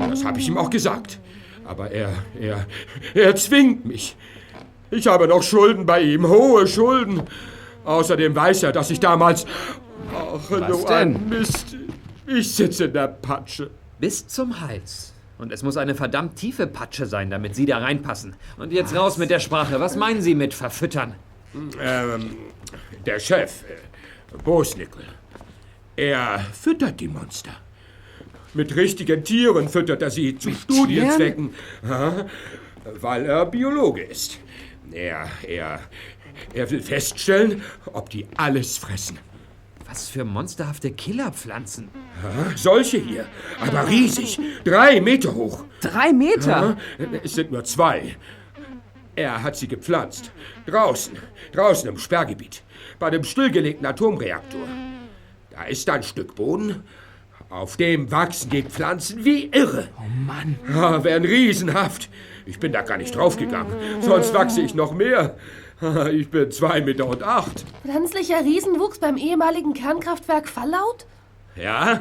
[0.09, 1.18] Das habe ich ihm auch gesagt.
[1.64, 2.66] Aber er, er,
[3.14, 4.16] er zwingt mich.
[4.90, 7.22] Ich habe noch Schulden bei ihm, hohe Schulden.
[7.84, 9.47] Außerdem weiß er, dass ich damals...
[10.14, 11.76] Ach, Was so ein Mist.
[12.26, 13.70] Ich sitze in der Patsche.
[13.99, 15.12] Bis zum Hals.
[15.38, 18.36] Und es muss eine verdammt tiefe Patsche sein, damit Sie da reinpassen.
[18.59, 19.80] Und jetzt raus mit der Sprache.
[19.80, 21.14] Was meinen Sie mit verfüttern?
[21.80, 22.36] Ähm,
[23.05, 23.64] der Chef,
[24.37, 25.05] Bosnickel,
[25.97, 27.53] er füttert die Monster.
[28.55, 31.55] Mit richtigen Tieren füttert er sie zu Studienzwecken.
[31.87, 32.26] Ja,
[33.01, 34.39] weil er Biologe ist.
[34.93, 35.80] Er, er,
[36.55, 37.62] er will feststellen,
[37.93, 39.18] ob die alles fressen.
[39.89, 41.89] Was für monsterhafte Killerpflanzen.
[42.22, 43.26] Ja, solche hier,
[43.61, 44.39] aber riesig.
[44.64, 45.64] Drei Meter hoch.
[45.80, 46.76] Drei Meter?
[46.99, 48.16] Ja, es sind nur zwei.
[49.14, 50.30] Er hat sie gepflanzt.
[50.66, 51.16] Draußen,
[51.53, 52.62] draußen im Sperrgebiet.
[52.99, 54.66] Bei dem stillgelegten Atomreaktor.
[55.51, 56.82] Da ist ein Stück Boden.
[57.49, 59.88] Auf dem wachsen die Pflanzen wie irre.
[59.99, 60.59] Oh Mann.
[60.68, 62.09] Ja, wären riesenhaft.
[62.44, 63.72] Ich bin da gar nicht draufgegangen.
[64.01, 65.36] Sonst wachse ich noch mehr.
[66.11, 67.64] Ich bin zwei Meter und acht.
[67.82, 71.07] Pflanzlicher Riesenwuchs beim ehemaligen Kernkraftwerk Fallaut?
[71.55, 72.01] Ja,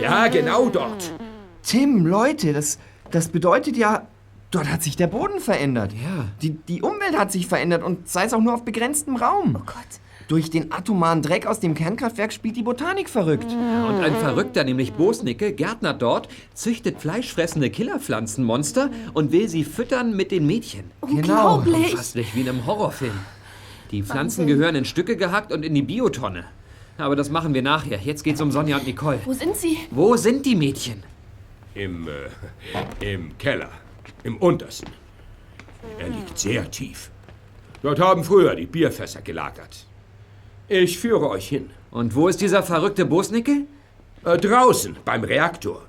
[0.00, 1.12] ja, genau dort.
[1.62, 2.78] Tim, Leute, das,
[3.10, 4.06] das bedeutet ja,
[4.50, 5.92] dort hat sich der Boden verändert.
[5.92, 6.26] Ja.
[6.42, 9.56] Die, die Umwelt hat sich verändert und sei es auch nur auf begrenztem Raum.
[9.58, 10.00] Oh Gott.
[10.28, 13.46] Durch den atomaren Dreck aus dem Kernkraftwerk spielt die Botanik verrückt.
[13.46, 20.32] Und ein Verrückter, nämlich Bosnicke, Gärtner dort, züchtet fleischfressende Killerpflanzenmonster und will sie füttern mit
[20.32, 20.90] den Mädchen.
[21.00, 21.92] Unglaublich.
[21.92, 23.14] Unfasslich wie in einem Horrorfilm.
[23.92, 24.58] Die Pflanzen Wahnsinn.
[24.58, 26.44] gehören in Stücke gehackt und in die Biotonne.
[26.98, 28.00] Aber das machen wir nachher.
[28.02, 29.20] Jetzt geht's um Sonja und Nicole.
[29.24, 29.78] Wo sind sie?
[29.92, 31.04] Wo sind die Mädchen?
[31.74, 33.68] Im, äh, im Keller.
[34.24, 34.90] Im untersten.
[36.00, 37.10] Er liegt sehr tief.
[37.82, 39.86] Dort haben früher die Bierfässer gelagert.
[40.68, 41.70] Ich führe euch hin.
[41.90, 43.66] Und wo ist dieser verrückte Bosnicke?
[44.24, 45.86] Äh, draußen, beim Reaktor.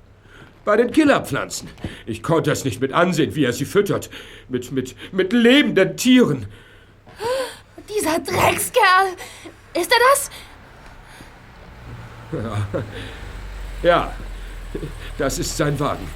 [0.64, 1.68] Bei den Killerpflanzen.
[2.06, 4.10] Ich konnte es nicht mit ansehen, wie er sie füttert.
[4.48, 6.46] Mit, mit, mit lebenden Tieren.
[7.88, 9.16] Dieser Dreckskerl.
[9.74, 10.30] Ist er das?
[12.32, 12.82] Ja.
[13.82, 14.14] ja,
[15.16, 16.06] das ist sein Wagen.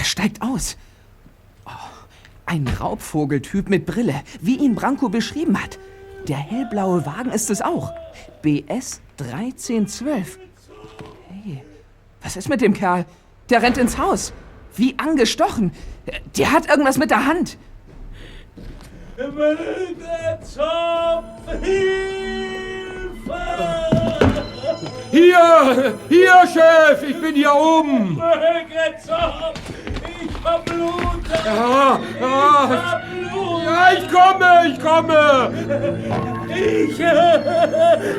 [0.00, 0.78] Er steigt aus.
[1.66, 1.70] Oh,
[2.46, 5.78] ein Raubvogeltyp mit Brille, wie ihn Branko beschrieben hat.
[6.26, 7.92] Der hellblaue Wagen ist es auch.
[8.40, 10.38] BS 1312.
[11.28, 11.62] Hey,
[12.22, 13.04] was ist mit dem Kerl?
[13.50, 14.32] Der rennt ins Haus.
[14.74, 15.70] Wie angestochen.
[16.34, 17.58] Der hat irgendwas mit der Hand.
[25.10, 25.98] Hier!
[26.08, 27.02] Hier, Chef!
[27.02, 28.18] Ich bin hier oben!
[30.40, 31.34] Ich verblute!
[31.44, 32.32] Ja, ja,
[33.64, 35.22] ja, ich komme, ich komme!
[36.48, 36.98] Ich,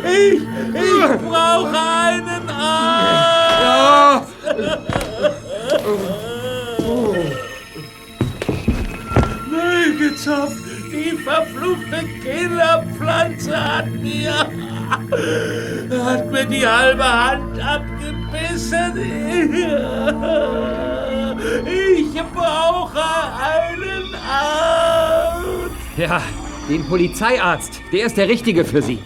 [0.05, 0.41] ich,
[0.74, 3.61] ich brauche einen Arzt!
[3.63, 4.28] Ja!
[9.49, 10.55] Müllgezopf,
[10.91, 14.34] die verfluchte Killerpflanze hat mir,
[16.05, 18.93] hat mir die halbe Hand abgebissen.
[21.65, 25.71] Ich brauche einen Arzt.
[25.97, 26.21] Ja,
[26.69, 27.81] den Polizeiarzt.
[27.91, 28.99] Der ist der Richtige für Sie.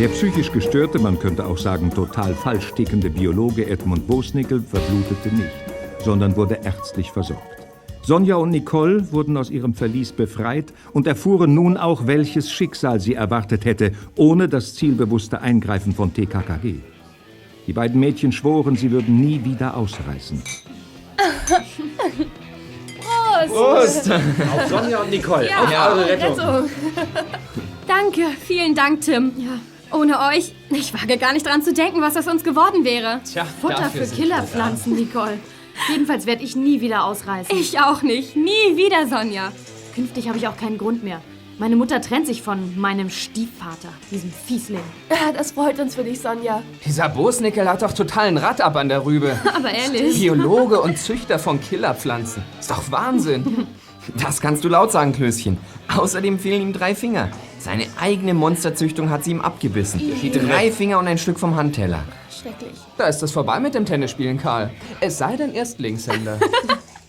[0.00, 5.50] Der psychisch gestörte, man könnte auch sagen total falsch tickende Biologe Edmund Bosnickel verblutete nicht,
[6.02, 7.66] sondern wurde ärztlich versorgt.
[8.00, 13.12] Sonja und Nicole wurden aus ihrem Verlies befreit und erfuhren nun auch, welches Schicksal sie
[13.12, 16.76] erwartet hätte, ohne das zielbewusste Eingreifen von TKKG.
[17.66, 20.42] Die beiden Mädchen schworen, sie würden nie wieder ausreißen.
[23.46, 23.52] Prost!
[23.52, 24.10] Prost!
[24.10, 25.46] Auf Sonja und Nicole.
[25.46, 26.38] Ja, Auf eure Rettung.
[26.38, 26.70] Rettung.
[27.86, 29.32] Danke, vielen Dank, Tim.
[29.36, 29.60] Ja.
[29.92, 33.20] Ohne euch, ich wage gar nicht dran zu denken, was aus uns geworden wäre.
[33.30, 35.38] Tja, Futter für Killerpflanzen, Nicole.
[35.90, 37.56] Jedenfalls werde ich nie wieder ausreißen.
[37.58, 38.36] Ich auch nicht.
[38.36, 39.52] Nie wieder, Sonja.
[39.94, 41.20] Künftig habe ich auch keinen Grund mehr.
[41.58, 44.80] Meine Mutter trennt sich von meinem Stiefvater, diesem Fiesling.
[45.10, 46.62] Ah, Das freut uns für dich, Sonja.
[46.86, 49.38] Dieser Bosnickel hat doch totalen Rad ab an der Rübe.
[49.54, 50.18] Aber ehrlich.
[50.18, 52.42] Biologe und Züchter von Killerpflanzen.
[52.58, 53.66] Ist doch Wahnsinn.
[54.18, 55.58] Das kannst du laut sagen, Klößchen.
[55.96, 57.28] Außerdem fehlen ihm drei Finger.
[57.58, 60.00] Seine eigene Monsterzüchtung hat sie ihm abgebissen.
[60.00, 60.30] Ih.
[60.30, 62.04] Drei Finger und ein Stück vom Handteller.
[62.30, 62.72] Schrecklich.
[62.96, 64.70] Da ist es vorbei mit dem Tennisspielen, Karl.
[65.00, 66.38] Es sei denn Erstlingshänder.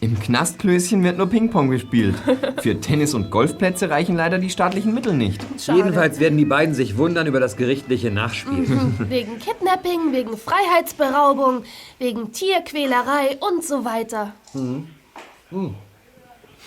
[0.01, 2.15] Im Knastklößchen wird nur Ping-Pong gespielt.
[2.63, 5.45] Für Tennis- und Golfplätze reichen leider die staatlichen Mittel nicht.
[5.57, 8.67] Jedenfalls werden die beiden sich wundern über das gerichtliche Nachspiel.
[9.09, 11.65] Wegen Kidnapping, wegen Freiheitsberaubung,
[11.99, 14.33] wegen Tierquälerei und so weiter.
[14.55, 14.87] Mhm.
[15.51, 15.75] Mhm.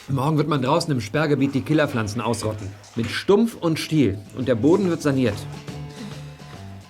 [0.08, 2.68] Morgen wird man draußen im Sperrgebiet die Killerpflanzen ausrotten.
[2.94, 4.18] Mit Stumpf und Stiel.
[4.36, 5.34] Und der Boden wird saniert.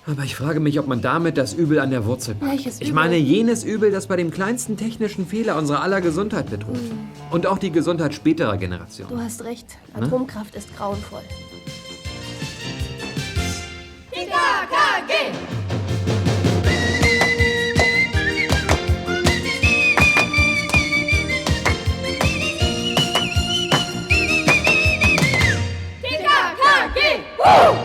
[0.05, 2.51] Aber ich frage mich, ob man damit das Übel an der Wurzel packt.
[2.51, 2.87] Welches Übel?
[2.87, 6.75] Ich meine jenes Übel, das bei dem kleinsten technischen Fehler unsere aller Gesundheit bedroht.
[6.75, 7.07] Mhm.
[7.31, 9.09] Und auch die Gesundheit späterer Generationen.
[9.09, 9.65] Du hast recht.
[9.93, 10.03] Hm?
[10.03, 10.59] Atomkraft ne?
[10.59, 11.23] ist grauenvoll.
[14.11, 15.31] PKKG!
[27.45, 27.84] Woo!